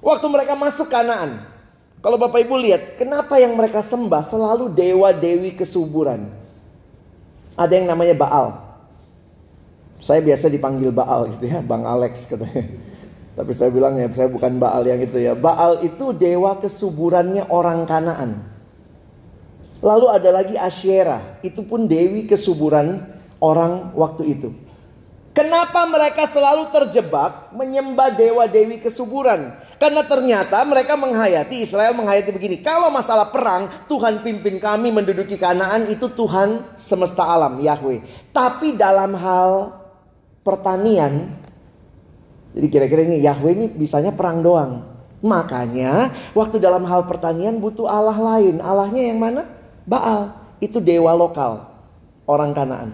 Waktu 0.04 0.26
mereka 0.30 0.54
masuk 0.54 0.92
Kanaan, 0.92 1.46
kalau 2.04 2.20
Bapak 2.20 2.44
Ibu 2.44 2.60
lihat, 2.60 3.00
kenapa 3.00 3.40
yang 3.40 3.56
mereka 3.56 3.80
sembah 3.80 4.22
selalu 4.28 4.68
dewa-dewi 4.76 5.56
kesuburan? 5.56 6.28
Ada 7.56 7.80
yang 7.80 7.88
namanya 7.88 8.12
Baal. 8.12 8.48
Saya 10.04 10.20
biasa 10.20 10.52
dipanggil 10.52 10.92
Baal 10.92 11.32
gitu 11.38 11.48
ya, 11.48 11.64
Bang 11.64 11.88
Alex 11.88 12.28
katanya. 12.28 12.68
Tapi 13.34 13.52
saya 13.56 13.72
bilang 13.72 13.96
ya, 13.96 14.12
saya 14.12 14.28
bukan 14.28 14.60
Baal 14.60 14.84
yang 14.84 15.00
itu 15.00 15.16
ya. 15.16 15.32
Baal 15.34 15.80
itu 15.82 16.12
dewa 16.12 16.60
kesuburannya 16.60 17.48
orang 17.48 17.88
Kanaan. 17.88 18.53
Lalu 19.84 20.08
ada 20.08 20.30
lagi 20.32 20.56
Asyera, 20.56 21.44
itu 21.44 21.60
pun 21.60 21.84
dewi 21.84 22.24
kesuburan 22.24 23.04
orang 23.44 23.92
waktu 23.92 24.24
itu. 24.32 24.50
Kenapa 25.34 25.84
mereka 25.90 26.30
selalu 26.30 26.70
terjebak 26.70 27.52
menyembah 27.52 28.14
dewa-dewi 28.14 28.80
kesuburan? 28.80 29.58
Karena 29.82 30.06
ternyata 30.06 30.62
mereka 30.62 30.94
menghayati, 30.94 31.66
Israel 31.66 31.98
menghayati 31.98 32.32
begini. 32.32 32.62
Kalau 32.62 32.94
masalah 32.94 33.34
perang, 33.34 33.68
Tuhan 33.90 34.22
pimpin 34.22 34.62
kami 34.62 34.94
menduduki 34.94 35.36
kanaan 35.36 35.90
itu 35.90 36.06
Tuhan 36.14 36.78
semesta 36.78 37.26
alam, 37.26 37.60
Yahweh. 37.60 38.30
Tapi 38.30 38.78
dalam 38.78 39.18
hal 39.18 39.74
pertanian, 40.46 41.34
jadi 42.54 42.68
kira-kira 42.70 43.02
ini 43.02 43.18
Yahweh 43.26 43.52
ini 43.58 43.66
bisanya 43.74 44.14
perang 44.14 44.46
doang. 44.46 44.86
Makanya 45.26 46.14
waktu 46.38 46.62
dalam 46.62 46.86
hal 46.86 47.10
pertanian 47.10 47.58
butuh 47.58 47.90
Allah 47.90 48.16
lain. 48.16 48.62
Allahnya 48.62 49.10
yang 49.10 49.18
mana? 49.18 49.63
Baal 49.84 50.32
itu 50.64 50.80
dewa 50.80 51.12
lokal 51.12 51.68
orang 52.28 52.52
Kanaan. 52.56 52.92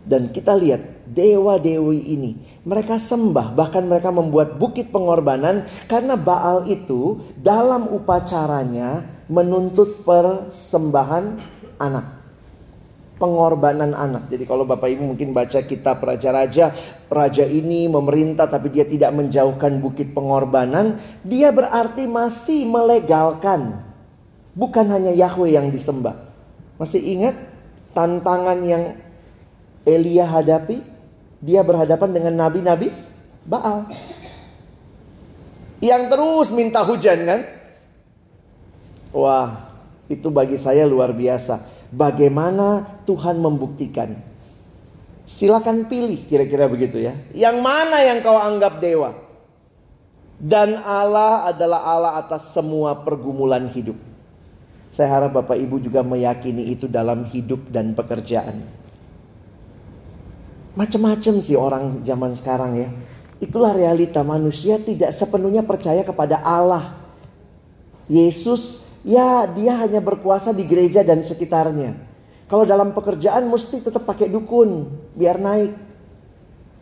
Dan 0.00 0.32
kita 0.32 0.56
lihat 0.56 0.80
dewa-dewi 1.12 2.16
ini 2.16 2.32
mereka 2.64 2.96
sembah 2.96 3.52
bahkan 3.52 3.84
mereka 3.84 4.08
membuat 4.08 4.56
bukit 4.56 4.88
pengorbanan 4.88 5.68
karena 5.88 6.16
Baal 6.16 6.64
itu 6.68 7.20
dalam 7.36 7.88
upacaranya 7.88 9.04
menuntut 9.28 10.04
persembahan 10.04 11.24
anak. 11.80 12.06
Pengorbanan 13.20 13.92
anak. 13.92 14.32
Jadi 14.32 14.48
kalau 14.48 14.64
Bapak 14.64 14.88
Ibu 14.88 15.12
mungkin 15.12 15.36
baca 15.36 15.60
kitab 15.60 16.00
Raja-Raja, 16.00 16.72
raja 17.12 17.44
ini 17.44 17.84
memerintah 17.84 18.48
tapi 18.48 18.72
dia 18.72 18.88
tidak 18.88 19.12
menjauhkan 19.12 19.76
bukit 19.76 20.16
pengorbanan, 20.16 20.96
dia 21.20 21.52
berarti 21.52 22.08
masih 22.08 22.64
melegalkan 22.64 23.89
Bukan 24.60 24.92
hanya 24.92 25.16
Yahweh 25.16 25.56
yang 25.56 25.72
disembah. 25.72 26.20
Masih 26.76 27.00
ingat 27.00 27.32
tantangan 27.96 28.60
yang 28.60 28.92
Elia 29.88 30.28
hadapi? 30.28 30.84
Dia 31.40 31.64
berhadapan 31.64 32.12
dengan 32.12 32.36
nabi-nabi 32.36 32.92
Baal. 33.48 33.88
Yang 35.80 36.02
terus 36.12 36.48
minta 36.52 36.84
hujan 36.84 37.24
kan? 37.24 37.40
Wah, 39.16 39.72
itu 40.12 40.28
bagi 40.28 40.60
saya 40.60 40.84
luar 40.84 41.16
biasa. 41.16 41.64
Bagaimana 41.88 43.00
Tuhan 43.08 43.40
membuktikan? 43.40 44.12
Silakan 45.24 45.88
pilih 45.88 46.28
kira-kira 46.28 46.68
begitu 46.68 47.00
ya. 47.00 47.16
Yang 47.32 47.56
mana 47.64 48.04
yang 48.04 48.20
kau 48.20 48.36
anggap 48.36 48.76
dewa? 48.76 49.16
Dan 50.36 50.76
Allah 50.84 51.48
adalah 51.48 51.80
Allah 51.80 52.12
atas 52.20 52.52
semua 52.52 52.92
pergumulan 53.00 53.64
hidup. 53.72 53.96
Saya 54.90 55.08
harap 55.14 55.38
Bapak 55.38 55.54
Ibu 55.54 55.78
juga 55.78 56.02
meyakini 56.02 56.74
itu 56.74 56.90
dalam 56.90 57.22
hidup 57.30 57.70
dan 57.70 57.94
pekerjaan. 57.94 58.66
Macam-macam 60.74 61.34
sih 61.38 61.54
orang 61.54 62.02
zaman 62.02 62.34
sekarang 62.34 62.72
ya. 62.78 62.88
Itulah 63.40 63.72
realita 63.72 64.20
manusia 64.26 64.76
tidak 64.82 65.14
sepenuhnya 65.14 65.62
percaya 65.62 66.02
kepada 66.02 66.42
Allah. 66.42 66.98
Yesus 68.10 68.82
ya 69.06 69.46
dia 69.46 69.78
hanya 69.78 70.02
berkuasa 70.02 70.50
di 70.50 70.66
gereja 70.66 71.06
dan 71.06 71.22
sekitarnya. 71.22 71.94
Kalau 72.50 72.66
dalam 72.66 72.90
pekerjaan 72.90 73.46
mesti 73.46 73.78
tetap 73.78 74.02
pakai 74.04 74.26
dukun 74.26 74.90
biar 75.14 75.38
naik. 75.38 75.72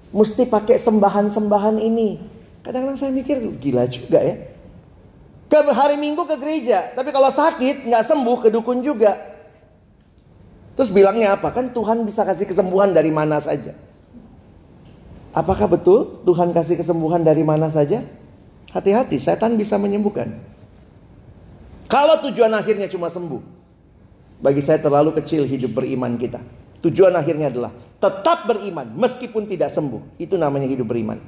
Mesti 0.08 0.48
pakai 0.48 0.80
sembahan-sembahan 0.80 1.76
ini. 1.76 2.16
Kadang-kadang 2.64 2.96
saya 2.96 3.12
mikir 3.12 3.36
gila 3.60 3.84
juga 3.84 4.24
ya. 4.24 4.36
Ke 5.48 5.64
hari 5.72 5.96
Minggu 5.96 6.28
ke 6.28 6.36
gereja, 6.36 6.92
tapi 6.92 7.08
kalau 7.08 7.32
sakit 7.32 7.88
nggak 7.88 8.04
sembuh 8.04 8.36
ke 8.44 8.48
dukun 8.52 8.84
juga. 8.84 9.16
Terus 10.76 10.92
bilangnya 10.92 11.34
apa? 11.34 11.50
Kan 11.50 11.72
Tuhan 11.72 12.04
bisa 12.04 12.22
kasih 12.22 12.44
kesembuhan 12.44 12.92
dari 12.92 13.08
mana 13.08 13.40
saja. 13.40 13.72
Apakah 15.32 15.66
betul 15.66 16.20
Tuhan 16.28 16.52
kasih 16.52 16.76
kesembuhan 16.76 17.24
dari 17.24 17.42
mana 17.42 17.72
saja? 17.72 18.04
Hati-hati, 18.70 19.16
setan 19.16 19.56
bisa 19.56 19.80
menyembuhkan. 19.80 20.36
Kalau 21.88 22.20
tujuan 22.28 22.52
akhirnya 22.52 22.84
cuma 22.86 23.08
sembuh. 23.08 23.40
Bagi 24.38 24.62
saya 24.62 24.78
terlalu 24.78 25.16
kecil 25.18 25.48
hidup 25.48 25.80
beriman 25.80 26.14
kita. 26.20 26.44
Tujuan 26.84 27.10
akhirnya 27.16 27.50
adalah 27.50 27.72
tetap 27.98 28.46
beriman 28.46 28.94
meskipun 28.94 29.48
tidak 29.48 29.72
sembuh. 29.72 30.20
Itu 30.20 30.38
namanya 30.38 30.68
hidup 30.68 30.86
beriman. 30.86 31.18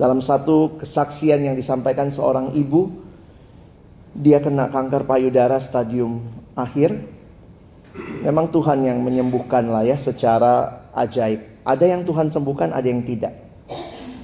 Dalam 0.00 0.24
satu 0.24 0.80
kesaksian 0.80 1.44
yang 1.44 1.52
disampaikan 1.52 2.08
seorang 2.08 2.56
ibu, 2.56 2.88
dia 4.16 4.40
kena 4.40 4.72
kanker 4.72 5.04
payudara 5.04 5.60
stadium 5.60 6.24
akhir. 6.56 6.96
Memang 8.24 8.48
Tuhan 8.48 8.80
yang 8.80 8.96
menyembuhkan 9.04 9.68
lah 9.68 9.84
ya 9.84 10.00
secara 10.00 10.88
ajaib. 10.96 11.44
Ada 11.68 11.84
yang 11.84 12.08
Tuhan 12.08 12.32
sembuhkan, 12.32 12.72
ada 12.72 12.88
yang 12.88 13.04
tidak. 13.04 13.36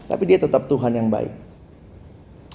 Tapi 0.08 0.22
dia 0.24 0.40
tetap 0.40 0.64
Tuhan 0.64 0.96
yang 0.96 1.12
baik. 1.12 1.44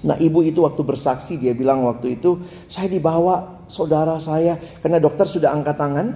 Nah 0.02 0.18
ibu 0.18 0.42
itu 0.42 0.66
waktu 0.66 0.82
bersaksi 0.82 1.38
dia 1.38 1.54
bilang 1.54 1.86
waktu 1.86 2.18
itu 2.18 2.42
saya 2.66 2.90
dibawa 2.90 3.62
saudara 3.70 4.18
saya 4.18 4.58
karena 4.82 4.98
dokter 4.98 5.30
sudah 5.30 5.54
angkat 5.54 5.78
tangan 5.78 6.08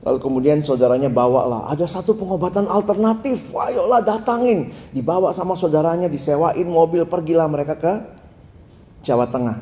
Lalu 0.00 0.18
kemudian 0.18 0.64
saudaranya 0.64 1.12
bawa 1.12 1.44
lah, 1.44 1.62
ada 1.68 1.84
satu 1.84 2.16
pengobatan 2.16 2.64
alternatif, 2.64 3.52
ayolah 3.52 4.00
datangin. 4.00 4.72
Dibawa 4.96 5.28
sama 5.36 5.52
saudaranya, 5.52 6.08
disewain 6.08 6.64
mobil, 6.64 7.04
pergilah 7.04 7.44
mereka 7.44 7.76
ke 7.76 7.92
Jawa 9.04 9.28
Tengah. 9.28 9.60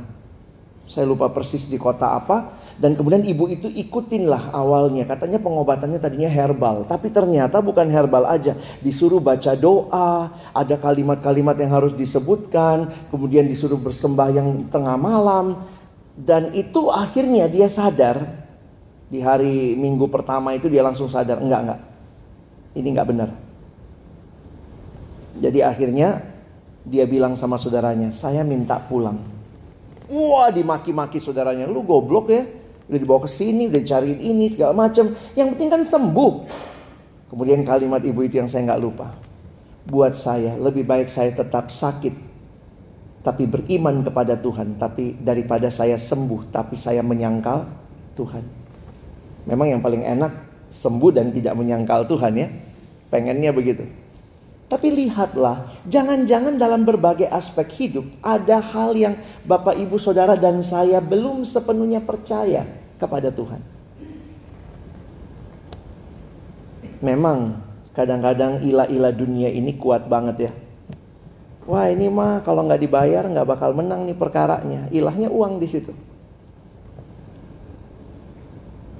Saya 0.88 1.04
lupa 1.04 1.28
persis 1.28 1.68
di 1.68 1.76
kota 1.76 2.16
apa. 2.16 2.56
Dan 2.80 2.96
kemudian 2.96 3.20
ibu 3.20 3.44
itu 3.50 3.68
ikutin 3.68 4.24
lah 4.24 4.48
awalnya. 4.56 5.04
Katanya 5.04 5.36
pengobatannya 5.36 6.00
tadinya 6.00 6.32
herbal. 6.32 6.88
Tapi 6.88 7.12
ternyata 7.12 7.60
bukan 7.60 7.90
herbal 7.92 8.24
aja. 8.24 8.56
Disuruh 8.80 9.20
baca 9.20 9.52
doa. 9.52 10.32
Ada 10.56 10.80
kalimat-kalimat 10.80 11.60
yang 11.60 11.76
harus 11.76 11.92
disebutkan. 11.92 12.88
Kemudian 13.12 13.44
disuruh 13.44 13.76
bersembahyang 13.76 14.72
tengah 14.72 14.96
malam. 14.96 15.60
Dan 16.16 16.56
itu 16.56 16.88
akhirnya 16.88 17.52
dia 17.52 17.68
sadar 17.68 18.47
di 19.08 19.24
hari 19.24 19.72
minggu 19.72 20.04
pertama 20.12 20.52
itu 20.52 20.68
dia 20.68 20.84
langsung 20.84 21.08
sadar 21.08 21.40
enggak 21.40 21.60
enggak. 21.64 21.80
Ini 22.76 22.88
enggak 22.92 23.08
benar. 23.08 23.28
Jadi 25.40 25.64
akhirnya 25.64 26.20
dia 26.84 27.08
bilang 27.08 27.32
sama 27.32 27.56
saudaranya 27.56 28.12
saya 28.12 28.44
minta 28.44 28.76
pulang. 28.76 29.16
Wah 30.12 30.52
dimaki-maki 30.52 31.24
saudaranya. 31.24 31.64
Lu 31.64 31.80
goblok 31.88 32.28
ya. 32.28 32.44
Udah 32.88 33.00
dibawa 33.00 33.20
ke 33.24 33.30
sini 33.32 33.68
udah 33.68 33.80
dicariin 33.80 34.20
ini 34.20 34.48
segala 34.48 34.72
macam 34.76 35.12
yang 35.32 35.52
penting 35.56 35.68
kan 35.72 35.82
sembuh. 35.88 36.32
Kemudian 37.28 37.60
kalimat 37.64 38.00
ibu 38.04 38.24
itu 38.24 38.40
yang 38.40 38.48
saya 38.48 38.72
nggak 38.72 38.80
lupa. 38.80 39.12
Buat 39.88 40.16
saya 40.16 40.52
lebih 40.60 40.84
baik 40.84 41.08
saya 41.08 41.32
tetap 41.32 41.72
sakit 41.72 42.28
tapi 43.24 43.48
beriman 43.48 44.04
kepada 44.04 44.36
Tuhan. 44.36 44.76
Tapi 44.76 45.16
daripada 45.16 45.72
saya 45.72 45.96
sembuh 45.96 46.52
tapi 46.52 46.76
saya 46.76 47.00
menyangkal 47.00 47.64
Tuhan 48.16 48.57
Memang 49.48 49.66
yang 49.72 49.80
paling 49.80 50.04
enak 50.04 50.32
sembuh 50.68 51.10
dan 51.16 51.32
tidak 51.32 51.56
menyangkal 51.56 52.04
Tuhan 52.04 52.32
ya. 52.36 52.48
Pengennya 53.08 53.50
begitu. 53.56 53.88
Tapi 54.68 54.92
lihatlah, 54.92 55.72
jangan-jangan 55.88 56.60
dalam 56.60 56.84
berbagai 56.84 57.24
aspek 57.32 57.64
hidup 57.80 58.04
ada 58.20 58.60
hal 58.60 58.92
yang 58.92 59.16
Bapak, 59.48 59.80
Ibu, 59.80 59.96
Saudara 59.96 60.36
dan 60.36 60.60
saya 60.60 61.00
belum 61.00 61.48
sepenuhnya 61.48 62.04
percaya 62.04 62.68
kepada 63.00 63.32
Tuhan. 63.32 63.64
Memang 67.00 67.64
kadang-kadang 67.96 68.60
ilah-ilah 68.60 69.14
dunia 69.16 69.48
ini 69.48 69.72
kuat 69.80 70.04
banget 70.04 70.50
ya. 70.50 70.52
Wah 71.64 71.88
ini 71.88 72.12
mah 72.12 72.44
kalau 72.44 72.68
nggak 72.68 72.80
dibayar 72.80 73.24
nggak 73.24 73.48
bakal 73.48 73.72
menang 73.72 74.04
nih 74.04 74.16
perkaranya. 74.16 74.88
Ilahnya 74.92 75.32
uang 75.32 75.60
di 75.60 75.68
situ. 75.68 75.96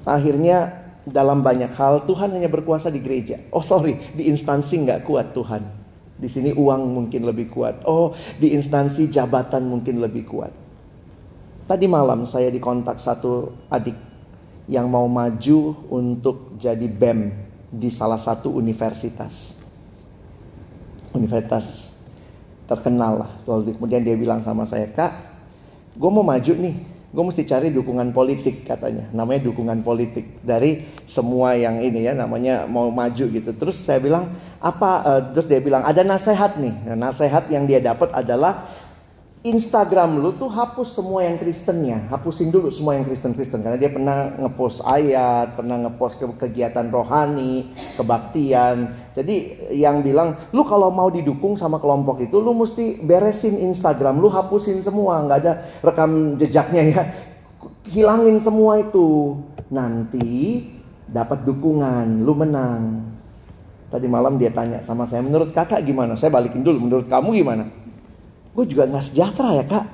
Akhirnya 0.08 0.88
dalam 1.04 1.44
banyak 1.44 1.72
hal 1.76 2.08
Tuhan 2.08 2.32
hanya 2.32 2.48
berkuasa 2.48 2.88
di 2.88 3.00
gereja. 3.04 3.40
Oh 3.52 3.60
sorry, 3.64 4.00
di 4.16 4.28
instansi 4.28 4.84
nggak 4.88 5.04
kuat 5.04 5.36
Tuhan. 5.36 5.62
Di 6.18 6.26
sini 6.26 6.50
uang 6.50 6.82
mungkin 6.96 7.28
lebih 7.28 7.52
kuat. 7.52 7.84
Oh 7.84 8.16
di 8.40 8.56
instansi 8.56 9.06
jabatan 9.12 9.68
mungkin 9.68 10.00
lebih 10.00 10.24
kuat. 10.26 10.52
Tadi 11.68 11.84
malam 11.84 12.24
saya 12.24 12.48
dikontak 12.48 12.96
satu 12.96 13.52
adik 13.68 13.94
yang 14.68 14.88
mau 14.88 15.04
maju 15.04 15.76
untuk 15.92 16.56
jadi 16.56 16.88
BEM 16.88 17.32
di 17.68 17.92
salah 17.92 18.16
satu 18.16 18.52
universitas. 18.52 19.52
Universitas 21.12 21.92
terkenal 22.68 23.24
lah. 23.24 23.30
Kemudian 23.44 24.04
dia 24.04 24.16
bilang 24.16 24.44
sama 24.44 24.68
saya, 24.68 24.88
Kak, 24.92 25.12
gue 25.96 26.10
mau 26.12 26.24
maju 26.24 26.52
nih 26.52 26.97
gue 27.08 27.24
mesti 27.24 27.42
cari 27.48 27.72
dukungan 27.72 28.12
politik 28.12 28.68
katanya. 28.68 29.08
Namanya 29.16 29.48
dukungan 29.48 29.80
politik. 29.80 30.44
Dari 30.44 30.84
semua 31.08 31.56
yang 31.56 31.80
ini 31.80 32.04
ya 32.04 32.12
namanya 32.12 32.68
mau 32.68 32.92
maju 32.92 33.24
gitu. 33.32 33.50
Terus 33.56 33.80
saya 33.80 33.96
bilang 33.96 34.28
apa 34.60 34.90
uh, 35.06 35.20
terus 35.32 35.48
dia 35.48 35.60
bilang 35.64 35.88
ada 35.88 36.04
nasihat 36.04 36.60
nih. 36.60 36.74
Nah, 36.92 37.08
nasihat 37.08 37.48
yang 37.48 37.64
dia 37.64 37.80
dapat 37.80 38.12
adalah 38.12 38.68
Instagram 39.46 40.18
lu 40.18 40.34
tuh 40.34 40.50
hapus 40.50 40.98
semua 40.98 41.22
yang 41.22 41.38
Kristennya, 41.38 42.10
hapusin 42.10 42.50
dulu 42.50 42.74
semua 42.74 42.98
yang 42.98 43.06
Kristen-Kristen 43.06 43.62
karena 43.62 43.78
dia 43.78 43.86
pernah 43.86 44.34
ngepost 44.34 44.82
ayat, 44.82 45.54
pernah 45.54 45.78
ngepost 45.86 46.18
ke 46.18 46.26
kegiatan 46.42 46.90
rohani, 46.90 47.70
kebaktian. 47.94 48.98
Jadi 49.14 49.70
yang 49.78 50.02
bilang, 50.02 50.34
lu 50.50 50.66
kalau 50.66 50.90
mau 50.90 51.06
didukung 51.06 51.54
sama 51.54 51.78
kelompok 51.78 52.18
itu, 52.18 52.34
lu 52.42 52.50
mesti 52.50 52.98
beresin 52.98 53.62
Instagram, 53.62 54.18
lu 54.18 54.26
hapusin 54.26 54.82
semua, 54.82 55.22
nggak 55.22 55.38
ada 55.46 55.52
rekam 55.86 56.34
jejaknya 56.34 56.82
ya, 56.90 57.02
hilangin 57.94 58.42
semua 58.42 58.82
itu. 58.82 59.38
Nanti 59.70 60.66
dapat 61.06 61.46
dukungan, 61.46 62.26
lu 62.26 62.34
menang. 62.34 63.06
Tadi 63.86 64.04
malam 64.10 64.34
dia 64.34 64.50
tanya 64.50 64.82
sama 64.82 65.06
saya, 65.06 65.22
menurut 65.22 65.54
kakak 65.54 65.86
gimana? 65.86 66.18
Saya 66.18 66.34
balikin 66.34 66.66
dulu, 66.66 66.90
menurut 66.90 67.06
kamu 67.06 67.38
gimana? 67.38 67.77
Gue 68.54 68.64
juga 68.68 68.88
nggak 68.88 69.04
sejahtera 69.12 69.50
ya 69.58 69.64
kak. 69.66 69.84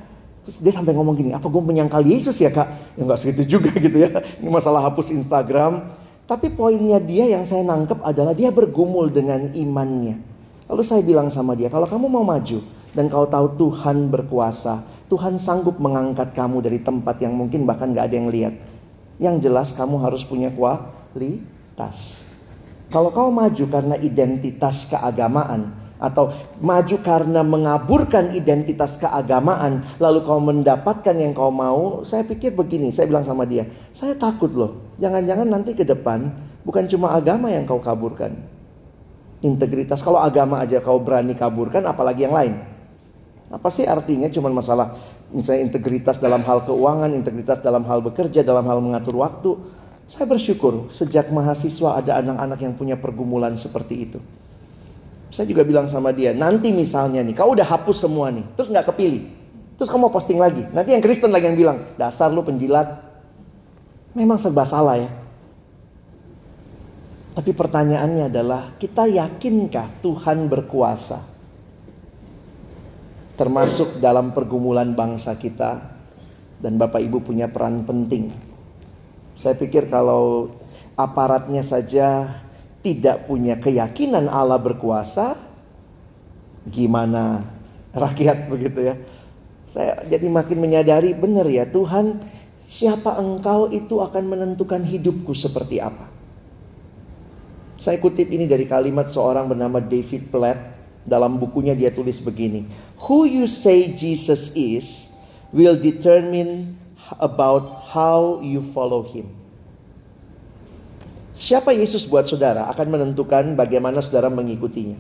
Terus 0.44 0.58
dia 0.60 0.72
sampai 0.76 0.92
ngomong 0.92 1.16
gini, 1.16 1.30
apa 1.32 1.48
gue 1.48 1.62
menyangkal 1.64 2.04
Yesus 2.04 2.36
ya 2.36 2.52
kak? 2.52 2.98
Ya 3.00 3.02
nggak 3.08 3.20
segitu 3.20 3.58
juga 3.58 3.72
gitu 3.84 3.96
ya. 3.96 4.20
Ini 4.38 4.48
masalah 4.52 4.84
hapus 4.84 5.10
Instagram. 5.14 6.04
Tapi 6.24 6.52
poinnya 6.52 6.96
dia 7.00 7.28
yang 7.28 7.44
saya 7.44 7.60
nangkep 7.64 8.00
adalah 8.00 8.32
dia 8.32 8.48
bergumul 8.48 9.12
dengan 9.12 9.52
imannya. 9.52 10.16
Lalu 10.64 10.82
saya 10.84 11.04
bilang 11.04 11.28
sama 11.28 11.52
dia, 11.52 11.68
kalau 11.68 11.84
kamu 11.84 12.08
mau 12.08 12.24
maju 12.24 12.64
dan 12.96 13.12
kau 13.12 13.28
tahu 13.28 13.46
Tuhan 13.60 14.08
berkuasa, 14.08 14.80
Tuhan 15.12 15.36
sanggup 15.36 15.76
mengangkat 15.76 16.32
kamu 16.32 16.64
dari 16.64 16.80
tempat 16.80 17.20
yang 17.20 17.36
mungkin 17.36 17.68
bahkan 17.68 17.92
gak 17.92 18.08
ada 18.08 18.16
yang 18.16 18.32
lihat. 18.32 18.54
Yang 19.20 19.36
jelas 19.44 19.68
kamu 19.76 20.00
harus 20.00 20.24
punya 20.24 20.48
kualitas. 20.48 22.24
Kalau 22.88 23.12
kau 23.12 23.28
maju 23.28 23.64
karena 23.68 24.00
identitas 24.00 24.88
keagamaan, 24.88 25.83
atau 25.98 26.34
maju 26.58 26.96
karena 27.00 27.40
mengaburkan 27.46 28.34
identitas 28.34 28.98
keagamaan 28.98 29.86
lalu 30.02 30.26
kau 30.26 30.42
mendapatkan 30.42 31.14
yang 31.14 31.32
kau 31.32 31.54
mau 31.54 32.02
saya 32.02 32.26
pikir 32.26 32.52
begini 32.52 32.90
saya 32.90 33.06
bilang 33.06 33.22
sama 33.22 33.46
dia 33.46 33.64
saya 33.94 34.18
takut 34.18 34.50
loh 34.50 34.94
jangan-jangan 34.98 35.46
nanti 35.46 35.72
ke 35.72 35.86
depan 35.86 36.34
bukan 36.64 36.88
cuma 36.88 37.14
agama 37.14 37.52
yang 37.52 37.68
kau 37.68 37.78
kaburkan. 37.78 38.34
Integritas 39.44 40.00
kalau 40.00 40.18
agama 40.24 40.64
aja 40.64 40.80
kau 40.80 40.96
berani 40.96 41.36
kaburkan 41.36 41.84
apalagi 41.84 42.24
yang 42.24 42.32
lain. 42.32 42.56
Apa 43.52 43.68
sih 43.68 43.84
artinya 43.84 44.26
cuma 44.32 44.48
masalah 44.48 44.96
misalnya 45.30 45.68
integritas 45.68 46.16
dalam 46.16 46.40
hal 46.42 46.64
keuangan 46.64 47.12
integritas 47.12 47.60
dalam 47.60 47.84
hal 47.84 48.00
bekerja 48.00 48.40
dalam 48.40 48.64
hal 48.64 48.80
mengatur 48.80 49.20
waktu? 49.20 49.52
Saya 50.08 50.28
bersyukur 50.28 50.92
sejak 50.92 51.28
mahasiswa 51.32 52.00
ada 52.00 52.20
anak-anak 52.20 52.58
yang 52.60 52.74
punya 52.76 52.96
pergumulan 52.96 53.52
seperti 53.56 54.08
itu. 54.08 54.18
Saya 55.34 55.50
juga 55.50 55.66
bilang 55.66 55.90
sama 55.90 56.14
dia, 56.14 56.30
nanti 56.30 56.70
misalnya 56.70 57.18
nih, 57.18 57.34
kau 57.34 57.58
udah 57.58 57.66
hapus 57.66 58.06
semua 58.06 58.30
nih, 58.30 58.46
terus 58.54 58.70
nggak 58.70 58.94
kepilih. 58.94 59.26
Terus 59.74 59.90
kamu 59.90 60.06
mau 60.06 60.14
posting 60.14 60.38
lagi. 60.38 60.62
Nanti 60.70 60.94
yang 60.94 61.02
Kristen 61.02 61.34
lagi 61.34 61.50
yang 61.50 61.58
bilang, 61.58 61.90
dasar 61.98 62.30
lu 62.30 62.46
penjilat. 62.46 62.86
Memang 64.14 64.38
serba 64.38 64.62
salah 64.62 64.94
ya. 64.94 65.10
Tapi 67.34 67.50
pertanyaannya 67.50 68.30
adalah, 68.30 68.78
kita 68.78 69.10
yakinkah 69.10 69.98
Tuhan 69.98 70.46
berkuasa? 70.46 71.18
Termasuk 73.34 73.98
dalam 73.98 74.30
pergumulan 74.30 74.94
bangsa 74.94 75.34
kita. 75.34 75.98
Dan 76.62 76.78
Bapak 76.78 77.02
Ibu 77.02 77.26
punya 77.26 77.50
peran 77.50 77.82
penting. 77.82 78.30
Saya 79.34 79.58
pikir 79.58 79.90
kalau 79.90 80.54
aparatnya 80.94 81.66
saja 81.66 82.30
tidak 82.84 83.24
punya 83.24 83.56
keyakinan 83.56 84.28
Allah 84.28 84.60
berkuasa, 84.60 85.40
gimana 86.68 87.48
rakyat 87.96 88.44
begitu 88.52 88.92
ya? 88.92 88.94
Saya 89.64 90.04
jadi 90.06 90.28
makin 90.28 90.60
menyadari 90.60 91.16
benar 91.16 91.48
ya 91.48 91.64
Tuhan, 91.64 92.20
siapa 92.68 93.16
engkau 93.16 93.72
itu 93.72 94.04
akan 94.04 94.36
menentukan 94.36 94.84
hidupku 94.84 95.32
seperti 95.32 95.80
apa. 95.80 96.12
Saya 97.80 97.98
kutip 97.98 98.30
ini 98.30 98.46
dari 98.46 98.68
kalimat 98.68 99.10
seorang 99.10 99.50
bernama 99.50 99.82
David 99.82 100.30
Platt. 100.30 100.76
Dalam 101.04 101.36
bukunya 101.36 101.76
dia 101.76 101.92
tulis 101.92 102.16
begini. 102.16 102.64
Who 103.04 103.28
you 103.28 103.44
say 103.44 103.92
Jesus 103.92 104.48
is 104.56 105.12
will 105.52 105.76
determine 105.76 106.80
about 107.20 107.92
how 107.92 108.40
you 108.40 108.64
follow 108.64 109.04
him. 109.04 109.43
Siapa 111.44 111.76
Yesus 111.76 112.08
buat 112.08 112.24
saudara 112.24 112.64
akan 112.72 112.96
menentukan 112.96 113.52
bagaimana 113.52 114.00
saudara 114.00 114.32
mengikutinya. 114.32 114.96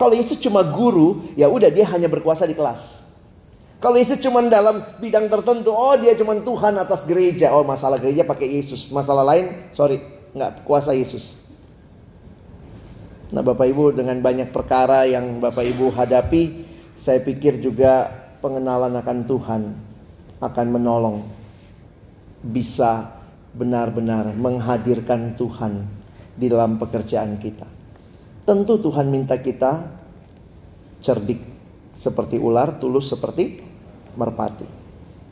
Kalau 0.00 0.16
Yesus 0.16 0.40
cuma 0.40 0.64
guru, 0.64 1.20
ya 1.36 1.52
udah 1.52 1.68
dia 1.68 1.84
hanya 1.92 2.08
berkuasa 2.08 2.48
di 2.48 2.56
kelas. 2.56 3.04
Kalau 3.76 4.00
Yesus 4.00 4.16
cuma 4.24 4.40
dalam 4.48 4.80
bidang 5.04 5.28
tertentu, 5.28 5.76
oh 5.76 5.92
dia 6.00 6.16
cuma 6.16 6.32
Tuhan 6.32 6.80
atas 6.80 7.04
gereja. 7.04 7.52
Oh 7.52 7.60
masalah 7.60 8.00
gereja 8.00 8.24
pakai 8.24 8.56
Yesus. 8.56 8.88
Masalah 8.88 9.20
lain, 9.20 9.68
sorry, 9.76 10.00
nggak 10.32 10.64
kuasa 10.64 10.96
Yesus. 10.96 11.36
Nah 13.36 13.44
Bapak 13.44 13.68
Ibu 13.68 13.92
dengan 14.00 14.16
banyak 14.24 14.48
perkara 14.56 15.04
yang 15.04 15.44
Bapak 15.44 15.60
Ibu 15.60 15.92
hadapi, 15.92 16.64
saya 16.96 17.20
pikir 17.20 17.60
juga 17.60 18.08
pengenalan 18.40 18.96
akan 18.96 19.18
Tuhan 19.28 19.62
akan 20.40 20.66
menolong 20.72 21.20
bisa 22.40 23.15
benar-benar 23.56 24.36
menghadirkan 24.36 25.32
Tuhan 25.34 25.88
di 26.36 26.52
dalam 26.52 26.76
pekerjaan 26.76 27.40
kita. 27.40 27.64
Tentu 28.44 28.78
Tuhan 28.78 29.08
minta 29.08 29.40
kita 29.40 29.88
cerdik 31.00 31.40
seperti 31.96 32.36
ular, 32.36 32.76
tulus 32.76 33.08
seperti 33.08 33.64
merpati. 34.14 34.68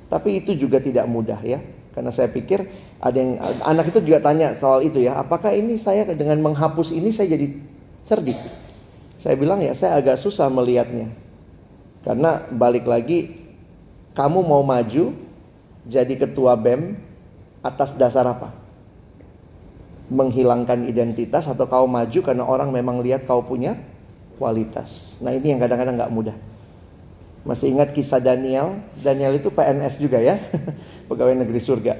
Tapi 0.08 0.40
itu 0.40 0.56
juga 0.56 0.80
tidak 0.80 1.04
mudah 1.04 1.38
ya. 1.44 1.60
Karena 1.92 2.10
saya 2.10 2.26
pikir 2.32 2.66
ada 2.98 3.14
yang 3.14 3.38
anak 3.62 3.94
itu 3.94 4.02
juga 4.02 4.18
tanya 4.18 4.56
soal 4.58 4.82
itu 4.82 4.98
ya, 4.98 5.14
apakah 5.20 5.54
ini 5.54 5.78
saya 5.78 6.08
dengan 6.10 6.42
menghapus 6.42 6.90
ini 6.90 7.14
saya 7.14 7.38
jadi 7.38 7.54
cerdik? 8.02 8.40
Saya 9.20 9.38
bilang 9.38 9.62
ya 9.62 9.76
saya 9.78 10.02
agak 10.02 10.18
susah 10.18 10.50
melihatnya. 10.50 11.12
Karena 12.02 12.42
balik 12.50 12.88
lagi 12.88 13.46
kamu 14.16 14.42
mau 14.42 14.66
maju 14.66 15.14
jadi 15.86 16.14
ketua 16.18 16.58
BEM 16.58 16.98
atas 17.64 17.96
dasar 17.96 18.28
apa? 18.28 18.52
Menghilangkan 20.12 20.84
identitas 20.84 21.48
atau 21.48 21.64
kau 21.64 21.88
maju 21.88 22.20
karena 22.20 22.44
orang 22.44 22.68
memang 22.68 23.00
lihat 23.00 23.24
kau 23.24 23.40
punya 23.40 23.80
kualitas. 24.36 25.16
Nah 25.24 25.32
ini 25.32 25.56
yang 25.56 25.60
kadang-kadang 25.64 25.96
nggak 25.96 26.12
mudah. 26.12 26.36
Masih 27.44 27.72
ingat 27.72 27.96
kisah 27.96 28.20
Daniel? 28.20 28.76
Daniel 29.00 29.40
itu 29.40 29.48
PNS 29.48 30.00
juga 30.00 30.20
ya, 30.20 30.36
pegawai 31.08 31.40
negeri 31.40 31.60
surga. 31.60 31.96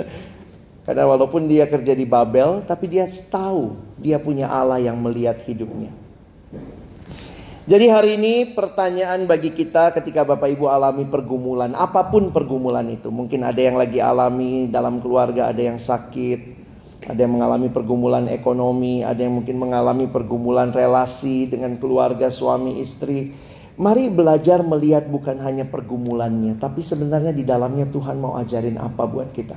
Karena 0.86 1.08
walaupun 1.08 1.48
dia 1.48 1.64
kerja 1.64 1.96
di 1.96 2.04
Babel, 2.04 2.62
tapi 2.66 2.90
dia 2.90 3.08
tahu 3.08 3.74
dia 3.98 4.20
punya 4.20 4.50
Allah 4.50 4.78
yang 4.78 4.98
melihat 5.00 5.40
hidupnya. 5.46 6.03
Jadi 7.64 7.88
hari 7.88 8.20
ini 8.20 8.52
pertanyaan 8.52 9.24
bagi 9.24 9.48
kita 9.48 9.96
ketika 9.96 10.20
Bapak 10.20 10.52
Ibu 10.52 10.68
alami 10.68 11.08
pergumulan, 11.08 11.72
apa 11.72 12.12
pun 12.12 12.28
pergumulan 12.28 12.84
itu. 12.92 13.08
Mungkin 13.08 13.40
ada 13.40 13.56
yang 13.56 13.80
lagi 13.80 14.04
alami 14.04 14.68
dalam 14.68 15.00
keluarga, 15.00 15.48
ada 15.48 15.64
yang 15.64 15.80
sakit, 15.80 16.40
ada 17.08 17.16
yang 17.16 17.40
mengalami 17.40 17.72
pergumulan 17.72 18.28
ekonomi, 18.28 19.00
ada 19.00 19.16
yang 19.16 19.40
mungkin 19.40 19.56
mengalami 19.56 20.04
pergumulan 20.12 20.76
relasi 20.76 21.48
dengan 21.48 21.80
keluarga 21.80 22.28
suami 22.28 22.84
istri. 22.84 23.32
Mari 23.80 24.12
belajar 24.12 24.60
melihat 24.60 25.08
bukan 25.08 25.40
hanya 25.40 25.64
pergumulannya, 25.64 26.60
tapi 26.60 26.84
sebenarnya 26.84 27.32
di 27.32 27.48
dalamnya 27.48 27.88
Tuhan 27.88 28.20
mau 28.20 28.36
ajarin 28.36 28.76
apa 28.76 29.08
buat 29.08 29.32
kita. 29.32 29.56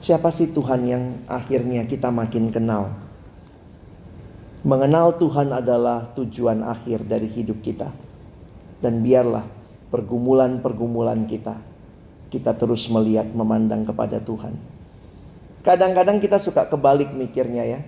Siapa 0.00 0.32
sih 0.32 0.48
Tuhan 0.48 0.80
yang 0.88 1.28
akhirnya 1.28 1.84
kita 1.84 2.08
makin 2.08 2.48
kenal? 2.48 3.05
Mengenal 4.66 5.14
Tuhan 5.14 5.54
adalah 5.54 6.10
tujuan 6.18 6.66
akhir 6.66 7.06
dari 7.06 7.30
hidup 7.30 7.62
kita. 7.62 7.94
Dan 8.82 8.98
biarlah 8.98 9.46
pergumulan-pergumulan 9.94 11.22
kita, 11.30 11.54
kita 12.28 12.50
terus 12.58 12.90
melihat, 12.90 13.30
memandang 13.30 13.86
kepada 13.86 14.18
Tuhan. 14.18 14.58
Kadang-kadang 15.62 16.18
kita 16.18 16.42
suka 16.42 16.66
kebalik 16.66 17.14
mikirnya 17.14 17.62
ya. 17.62 17.80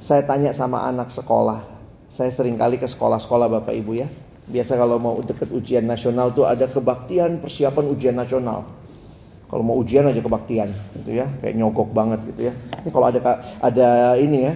Saya 0.00 0.24
tanya 0.24 0.56
sama 0.56 0.88
anak 0.88 1.12
sekolah. 1.12 1.60
Saya 2.08 2.32
sering 2.32 2.56
kali 2.56 2.80
ke 2.80 2.88
sekolah-sekolah 2.88 3.60
Bapak 3.60 3.76
Ibu 3.76 3.92
ya. 3.92 4.08
Biasa 4.48 4.80
kalau 4.80 4.96
mau 4.96 5.20
deket 5.20 5.52
ujian 5.52 5.84
nasional 5.84 6.32
tuh 6.32 6.48
ada 6.48 6.64
kebaktian 6.64 7.44
persiapan 7.44 7.84
ujian 7.92 8.16
nasional. 8.16 8.64
Kalau 9.48 9.64
mau 9.64 9.76
ujian 9.80 10.04
aja 10.04 10.20
kebaktian 10.20 10.68
gitu 11.00 11.24
ya, 11.24 11.28
kayak 11.40 11.56
nyogok 11.56 11.88
banget 11.96 12.20
gitu 12.32 12.52
ya. 12.52 12.54
Ini 12.84 12.88
kalau 12.92 13.06
ada 13.08 13.20
ada 13.64 13.88
ini 14.20 14.44
ya, 14.44 14.52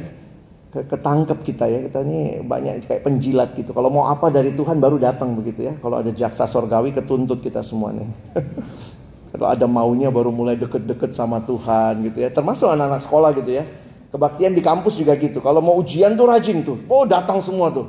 ketangkep 0.73 1.39
kita 1.45 1.69
ya. 1.69 1.79
Kita 1.85 2.01
ini 2.01 2.41
banyak 2.41 2.89
kayak 2.89 3.05
penjilat 3.05 3.53
gitu. 3.53 3.77
Kalau 3.77 3.93
mau 3.93 4.09
apa 4.09 4.33
dari 4.33 4.57
Tuhan 4.57 4.81
baru 4.81 4.97
datang 4.97 5.37
begitu 5.37 5.69
ya. 5.69 5.77
Kalau 5.77 6.01
ada 6.01 6.09
jaksa 6.09 6.49
sorgawi 6.49 6.97
ketuntut 6.97 7.45
kita 7.45 7.61
semua 7.61 7.93
nih. 7.93 8.09
Kalau 9.33 9.49
ada 9.49 9.65
maunya 9.69 10.13
baru 10.13 10.29
mulai 10.33 10.57
deket-deket 10.57 11.13
sama 11.13 11.45
Tuhan 11.45 12.05
gitu 12.09 12.25
ya. 12.25 12.33
Termasuk 12.33 12.69
anak-anak 12.73 13.01
sekolah 13.05 13.31
gitu 13.37 13.53
ya. 13.53 13.65
Kebaktian 14.13 14.53
di 14.53 14.61
kampus 14.65 14.97
juga 14.97 15.17
gitu. 15.17 15.41
Kalau 15.45 15.61
mau 15.61 15.77
ujian 15.77 16.17
tuh 16.17 16.29
rajin 16.29 16.65
tuh. 16.65 16.81
Oh 16.89 17.05
datang 17.05 17.41
semua 17.45 17.73
tuh. 17.73 17.89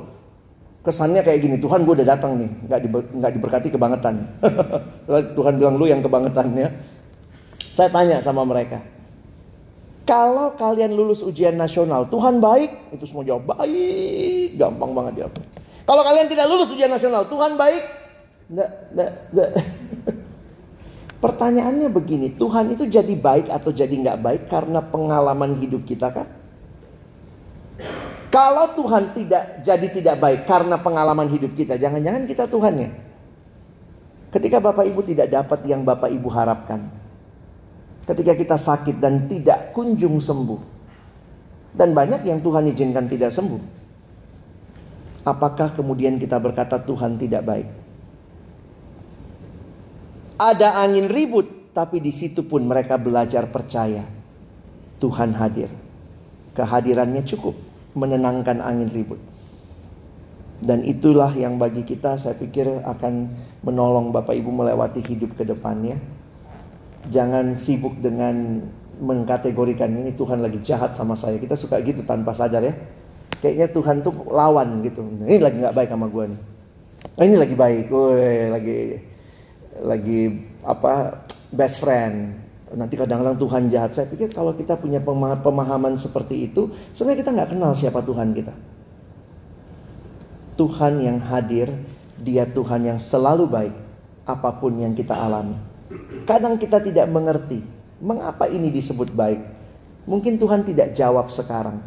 Kesannya 0.84 1.24
kayak 1.24 1.40
gini 1.40 1.56
Tuhan 1.56 1.88
gue 1.88 2.00
udah 2.00 2.08
datang 2.16 2.36
nih. 2.36 2.50
Nggak 2.68 2.80
di, 2.80 2.88
nggak 2.92 3.32
diberkati 3.40 3.68
kebangetan. 3.72 4.14
Tuhan 5.36 5.52
bilang 5.56 5.76
lu 5.80 5.88
yang 5.88 6.04
kebangetan 6.04 6.52
ya. 6.52 6.68
Saya 7.76 7.88
tanya 7.92 8.20
sama 8.20 8.44
mereka 8.44 8.93
kalau 10.04 10.52
kalian 10.60 10.92
lulus 10.92 11.24
ujian 11.24 11.56
nasional, 11.56 12.04
Tuhan 12.12 12.36
baik, 12.36 12.92
itu 12.92 13.04
semua 13.08 13.24
jawab 13.24 13.56
baik, 13.56 14.60
gampang 14.60 14.92
banget 14.92 15.24
jawab. 15.24 15.34
Kalau 15.88 16.02
kalian 16.04 16.28
tidak 16.28 16.46
lulus 16.48 16.68
ujian 16.68 16.92
nasional, 16.92 17.24
Tuhan 17.24 17.56
baik, 17.56 17.82
enggak, 18.52 18.70
enggak, 18.92 19.10
enggak. 19.32 19.50
Pertanyaannya 21.24 21.88
begini, 21.88 22.36
Tuhan 22.36 22.76
itu 22.76 22.84
jadi 22.84 23.14
baik 23.16 23.48
atau 23.48 23.72
jadi 23.72 23.92
nggak 23.96 24.20
baik 24.20 24.42
karena 24.52 24.84
pengalaman 24.84 25.56
hidup 25.56 25.88
kita 25.88 26.12
kan? 26.12 26.28
Kalau 28.28 28.76
Tuhan 28.76 29.16
tidak 29.16 29.64
jadi 29.64 29.86
tidak 29.88 30.16
baik 30.20 30.40
karena 30.44 30.76
pengalaman 30.76 31.32
hidup 31.32 31.56
kita, 31.56 31.80
jangan-jangan 31.80 32.28
kita 32.28 32.44
Tuhannya. 32.44 32.90
Ketika 34.36 34.60
Bapak 34.60 34.84
Ibu 34.84 35.00
tidak 35.00 35.32
dapat 35.32 35.64
yang 35.64 35.80
Bapak 35.80 36.12
Ibu 36.12 36.28
harapkan, 36.28 36.92
ketika 38.04 38.32
kita 38.36 38.56
sakit 38.60 39.00
dan 39.00 39.24
tidak 39.26 39.72
kunjung 39.72 40.20
sembuh. 40.20 40.72
Dan 41.74 41.90
banyak 41.90 42.22
yang 42.22 42.38
Tuhan 42.38 42.70
izinkan 42.70 43.10
tidak 43.10 43.34
sembuh. 43.34 43.62
Apakah 45.26 45.74
kemudian 45.74 46.20
kita 46.20 46.38
berkata 46.38 46.78
Tuhan 46.78 47.18
tidak 47.18 47.42
baik? 47.42 47.68
Ada 50.38 50.84
angin 50.84 51.10
ribut, 51.10 51.74
tapi 51.74 51.98
di 51.98 52.14
situ 52.14 52.46
pun 52.46 52.62
mereka 52.62 53.00
belajar 53.00 53.48
percaya. 53.50 54.06
Tuhan 55.02 55.34
hadir. 55.34 55.72
Kehadirannya 56.54 57.26
cukup 57.26 57.58
menenangkan 57.98 58.62
angin 58.62 58.92
ribut. 58.92 59.18
Dan 60.62 60.86
itulah 60.86 61.34
yang 61.34 61.58
bagi 61.58 61.82
kita 61.82 62.14
saya 62.14 62.38
pikir 62.38 62.86
akan 62.86 63.34
menolong 63.66 64.14
Bapak 64.14 64.38
Ibu 64.38 64.54
melewati 64.54 65.02
hidup 65.02 65.34
ke 65.34 65.42
depannya 65.42 65.98
jangan 67.10 67.56
sibuk 67.58 67.98
dengan 68.00 68.64
mengkategorikan 69.00 69.90
ini 69.90 70.14
Tuhan 70.14 70.40
lagi 70.40 70.62
jahat 70.62 70.94
sama 70.94 71.18
saya. 71.18 71.36
Kita 71.40 71.58
suka 71.58 71.82
gitu 71.82 72.06
tanpa 72.06 72.30
sadar 72.30 72.62
ya. 72.62 72.74
Kayaknya 73.42 73.66
Tuhan 73.74 73.96
tuh 74.00 74.14
lawan 74.30 74.80
gitu. 74.80 75.02
Ini 75.02 75.42
lagi 75.42 75.56
nggak 75.60 75.76
baik 75.76 75.90
sama 75.90 76.06
gue 76.08 76.24
nih. 76.32 76.40
Nah, 77.14 77.24
ini 77.26 77.36
lagi 77.36 77.54
baik. 77.58 77.84
Woi, 77.92 78.48
lagi 78.48 78.78
lagi 79.82 80.20
apa 80.62 81.26
best 81.50 81.82
friend. 81.82 82.46
nanti 82.74 82.98
kadang-kadang 82.98 83.38
Tuhan 83.38 83.62
jahat. 83.70 83.94
Saya 83.94 84.10
pikir 84.10 84.34
kalau 84.34 84.50
kita 84.50 84.74
punya 84.74 84.98
pemahaman 85.38 85.94
seperti 85.94 86.50
itu, 86.50 86.74
sebenarnya 86.90 87.18
kita 87.22 87.30
nggak 87.30 87.50
kenal 87.54 87.70
siapa 87.78 88.02
Tuhan 88.02 88.34
kita. 88.34 88.50
Tuhan 90.58 90.98
yang 90.98 91.22
hadir, 91.22 91.70
dia 92.18 92.42
Tuhan 92.50 92.82
yang 92.82 92.98
selalu 92.98 93.46
baik, 93.46 93.74
apa 94.26 94.50
pun 94.58 94.74
yang 94.74 94.90
kita 94.90 95.14
alami. 95.14 95.73
Kadang 96.24 96.56
kita 96.56 96.80
tidak 96.80 97.06
mengerti, 97.10 97.60
mengapa 98.00 98.48
ini 98.48 98.72
disebut 98.72 99.12
baik. 99.12 99.40
Mungkin 100.04 100.36
Tuhan 100.36 100.64
tidak 100.68 100.92
jawab 100.92 101.32
sekarang. 101.32 101.80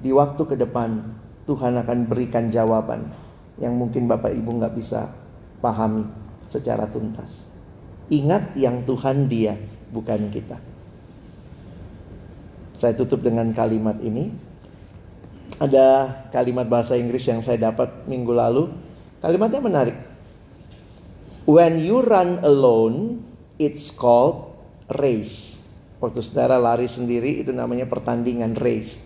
Di 0.00 0.10
waktu 0.10 0.42
ke 0.42 0.56
depan, 0.56 1.02
Tuhan 1.44 1.76
akan 1.76 1.98
berikan 2.08 2.48
jawaban 2.48 3.10
yang 3.60 3.76
mungkin 3.76 4.08
Bapak 4.08 4.32
Ibu 4.32 4.62
nggak 4.62 4.74
bisa 4.74 5.12
pahami 5.60 6.08
secara 6.48 6.88
tuntas. 6.88 7.46
Ingat 8.10 8.58
yang 8.58 8.82
Tuhan 8.82 9.30
dia, 9.30 9.54
bukan 9.94 10.32
kita. 10.34 10.58
Saya 12.74 12.96
tutup 12.96 13.22
dengan 13.22 13.52
kalimat 13.54 14.00
ini. 14.00 14.32
Ada 15.60 16.08
kalimat 16.32 16.64
bahasa 16.64 16.96
Inggris 16.96 17.28
yang 17.28 17.44
saya 17.44 17.70
dapat 17.70 18.08
minggu 18.08 18.32
lalu. 18.32 18.72
Kalimatnya 19.20 19.60
menarik. 19.60 19.96
When 21.44 21.76
you 21.84 22.00
run 22.00 22.40
alone, 22.40 23.20
it's 23.60 23.92
called 23.92 24.56
race. 24.88 25.60
Waktu 26.00 26.24
saudara 26.24 26.56
lari 26.56 26.88
sendiri 26.88 27.44
itu 27.44 27.52
namanya 27.52 27.84
pertandingan 27.84 28.56
race. 28.56 29.04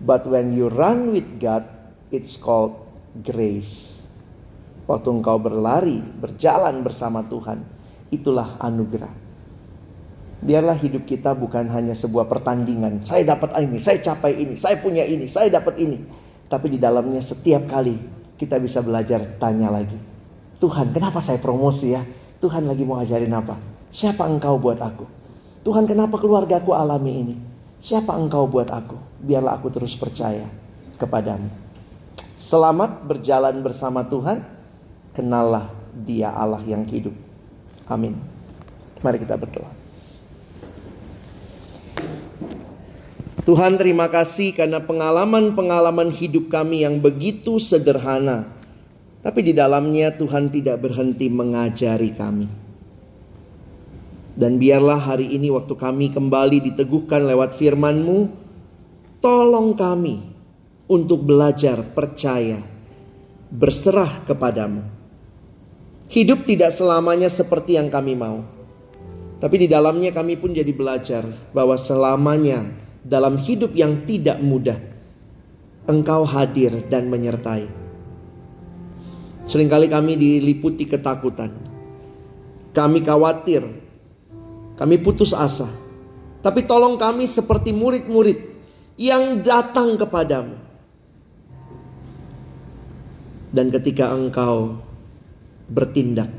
But 0.00 0.24
when 0.24 0.56
you 0.56 0.72
run 0.72 1.12
with 1.12 1.36
God, 1.36 1.68
it's 2.08 2.40
called 2.40 2.80
grace. 3.20 4.00
Waktu 4.88 5.20
engkau 5.20 5.36
berlari, 5.36 6.00
berjalan 6.00 6.80
bersama 6.80 7.20
Tuhan, 7.28 7.60
itulah 8.08 8.56
anugerah. 8.56 9.12
Biarlah 10.40 10.80
hidup 10.80 11.04
kita 11.04 11.36
bukan 11.36 11.68
hanya 11.68 11.92
sebuah 11.92 12.24
pertandingan. 12.24 13.04
Saya 13.04 13.36
dapat 13.36 13.52
ini, 13.60 13.76
saya 13.76 14.00
capai 14.00 14.40
ini, 14.40 14.56
saya 14.56 14.80
punya 14.80 15.04
ini, 15.04 15.28
saya 15.28 15.52
dapat 15.60 15.76
ini. 15.76 16.00
Tapi 16.48 16.72
di 16.72 16.80
dalamnya 16.80 17.20
setiap 17.20 17.68
kali 17.68 18.00
kita 18.40 18.56
bisa 18.56 18.80
belajar 18.80 19.36
tanya 19.36 19.68
lagi. 19.68 20.00
Tuhan, 20.56 20.96
kenapa 20.96 21.20
saya 21.20 21.36
promosi 21.36 21.92
ya? 21.92 22.00
Tuhan 22.40 22.64
lagi 22.64 22.82
mau 22.88 22.96
ajarin 22.96 23.36
apa? 23.36 23.79
Siapa 23.90 24.22
engkau 24.22 24.54
buat 24.54 24.78
aku? 24.78 25.02
Tuhan, 25.66 25.84
kenapa 25.84 26.16
keluarga 26.22 26.62
aku 26.62 26.72
alami 26.72 27.12
ini? 27.26 27.36
Siapa 27.82 28.14
engkau 28.14 28.46
buat 28.46 28.70
aku? 28.70 28.94
Biarlah 29.18 29.58
aku 29.58 29.66
terus 29.68 29.98
percaya 29.98 30.46
kepadamu. 30.94 31.50
Selamat 32.38 33.02
berjalan 33.04 33.58
bersama 33.60 34.06
Tuhan. 34.06 34.46
Kenallah 35.10 35.68
dia 35.92 36.30
Allah 36.30 36.62
yang 36.62 36.86
hidup. 36.86 37.12
Amin. 37.90 38.14
Mari 39.02 39.18
kita 39.18 39.34
berdoa. 39.34 39.68
Tuhan 43.42 43.74
terima 43.80 44.06
kasih 44.06 44.54
karena 44.54 44.78
pengalaman-pengalaman 44.78 46.14
hidup 46.14 46.52
kami 46.52 46.86
yang 46.86 47.02
begitu 47.02 47.58
sederhana. 47.58 48.46
Tapi 49.20 49.40
di 49.42 49.52
dalamnya 49.52 50.14
Tuhan 50.14 50.48
tidak 50.52 50.80
berhenti 50.80 51.26
mengajari 51.26 52.14
kami. 52.14 52.69
Dan 54.40 54.56
biarlah 54.56 54.96
hari 54.96 55.36
ini 55.36 55.52
waktu 55.52 55.76
kami 55.76 56.08
kembali 56.16 56.72
diteguhkan 56.72 57.28
lewat 57.28 57.52
firman-Mu, 57.52 58.18
tolong 59.20 59.76
kami 59.76 60.16
untuk 60.88 61.28
belajar 61.28 61.84
percaya, 61.92 62.64
berserah 63.52 64.24
kepadamu. 64.24 64.80
Hidup 66.08 66.48
tidak 66.48 66.72
selamanya 66.72 67.28
seperti 67.28 67.76
yang 67.76 67.92
kami 67.92 68.16
mau. 68.16 68.40
Tapi 69.44 69.56
di 69.60 69.68
dalamnya 69.68 70.08
kami 70.08 70.40
pun 70.40 70.56
jadi 70.56 70.72
belajar 70.72 71.52
bahwa 71.52 71.76
selamanya 71.76 72.64
dalam 73.04 73.36
hidup 73.36 73.76
yang 73.76 74.08
tidak 74.08 74.40
mudah, 74.40 74.80
Engkau 75.84 76.24
hadir 76.24 76.88
dan 76.88 77.12
menyertai. 77.12 77.68
Seringkali 79.44 79.84
kami 79.92 80.16
diliputi 80.16 80.88
ketakutan. 80.88 81.52
Kami 82.72 83.04
khawatir. 83.04 83.89
Kami 84.80 84.96
putus 85.04 85.36
asa. 85.36 85.68
Tapi 86.40 86.64
tolong 86.64 86.96
kami 86.96 87.28
seperti 87.28 87.76
murid-murid 87.76 88.38
yang 88.96 89.44
datang 89.44 90.00
kepadamu. 90.00 90.56
Dan 93.52 93.68
ketika 93.68 94.08
engkau 94.08 94.80
bertindak, 95.68 96.32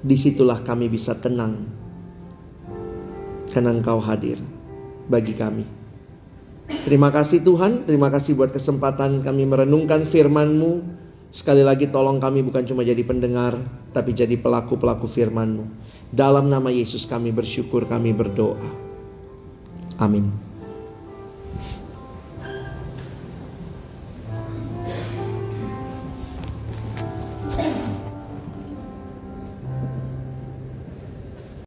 di 0.00 0.16
situlah 0.16 0.64
kami 0.64 0.88
bisa 0.88 1.12
tenang. 1.20 1.68
Karena 3.52 3.76
engkau 3.76 4.00
hadir 4.00 4.40
bagi 5.04 5.36
kami. 5.36 5.68
Terima 6.64 7.12
kasih 7.12 7.44
Tuhan, 7.44 7.84
terima 7.84 8.08
kasih 8.08 8.40
buat 8.40 8.48
kesempatan 8.56 9.20
kami 9.20 9.44
merenungkan 9.44 10.08
firman-Mu. 10.08 11.04
Sekali 11.28 11.60
lagi 11.60 11.92
tolong 11.92 12.16
kami 12.16 12.40
bukan 12.40 12.64
cuma 12.64 12.80
jadi 12.80 13.04
pendengar, 13.04 13.58
tapi 13.92 14.16
jadi 14.16 14.32
pelaku-pelaku 14.40 15.04
firman-Mu. 15.04 15.64
Dalam 16.14 16.46
nama 16.46 16.70
Yesus 16.70 17.10
kami 17.10 17.34
bersyukur, 17.34 17.90
kami 17.90 18.14
berdoa. 18.14 18.70
Amin. 19.98 20.53